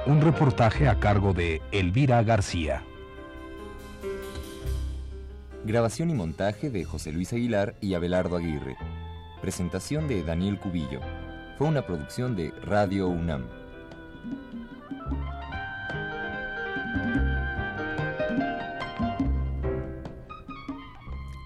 Un 0.07 0.21
reportaje 0.21 0.87
a 0.87 0.99
cargo 0.99 1.33
de 1.33 1.63
Elvira 1.71 2.21
García. 2.21 2.83
Grabación 5.63 6.11
y 6.11 6.13
montaje 6.13 6.69
de 6.69 6.83
José 6.83 7.11
Luis 7.11 7.33
Aguilar 7.33 7.73
y 7.81 7.95
Abelardo 7.95 8.37
Aguirre. 8.37 8.77
Presentación 9.41 10.07
de 10.07 10.21
Daniel 10.21 10.59
Cubillo. 10.59 10.99
Fue 11.57 11.67
una 11.67 11.87
producción 11.87 12.35
de 12.35 12.51
Radio 12.61 13.07
UNAM. 13.07 13.47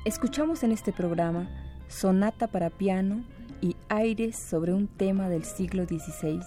Escuchamos 0.04 0.64
en 0.64 0.74
este 0.74 0.92
programa 0.92 1.48
Sonata 1.88 2.48
para 2.48 2.70
piano 2.70 3.24
y 3.62 3.78
Aires 3.88 4.36
sobre 4.36 4.74
un 4.74 4.88
tema 4.88 5.30
del 5.30 5.46
siglo 5.46 5.86
XVI, 5.86 6.42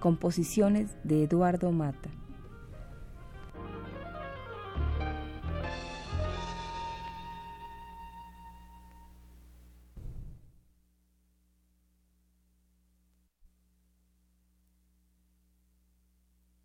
composiciones 0.00 0.96
de 1.04 1.22
Eduardo 1.24 1.70
Mata. 1.70 2.10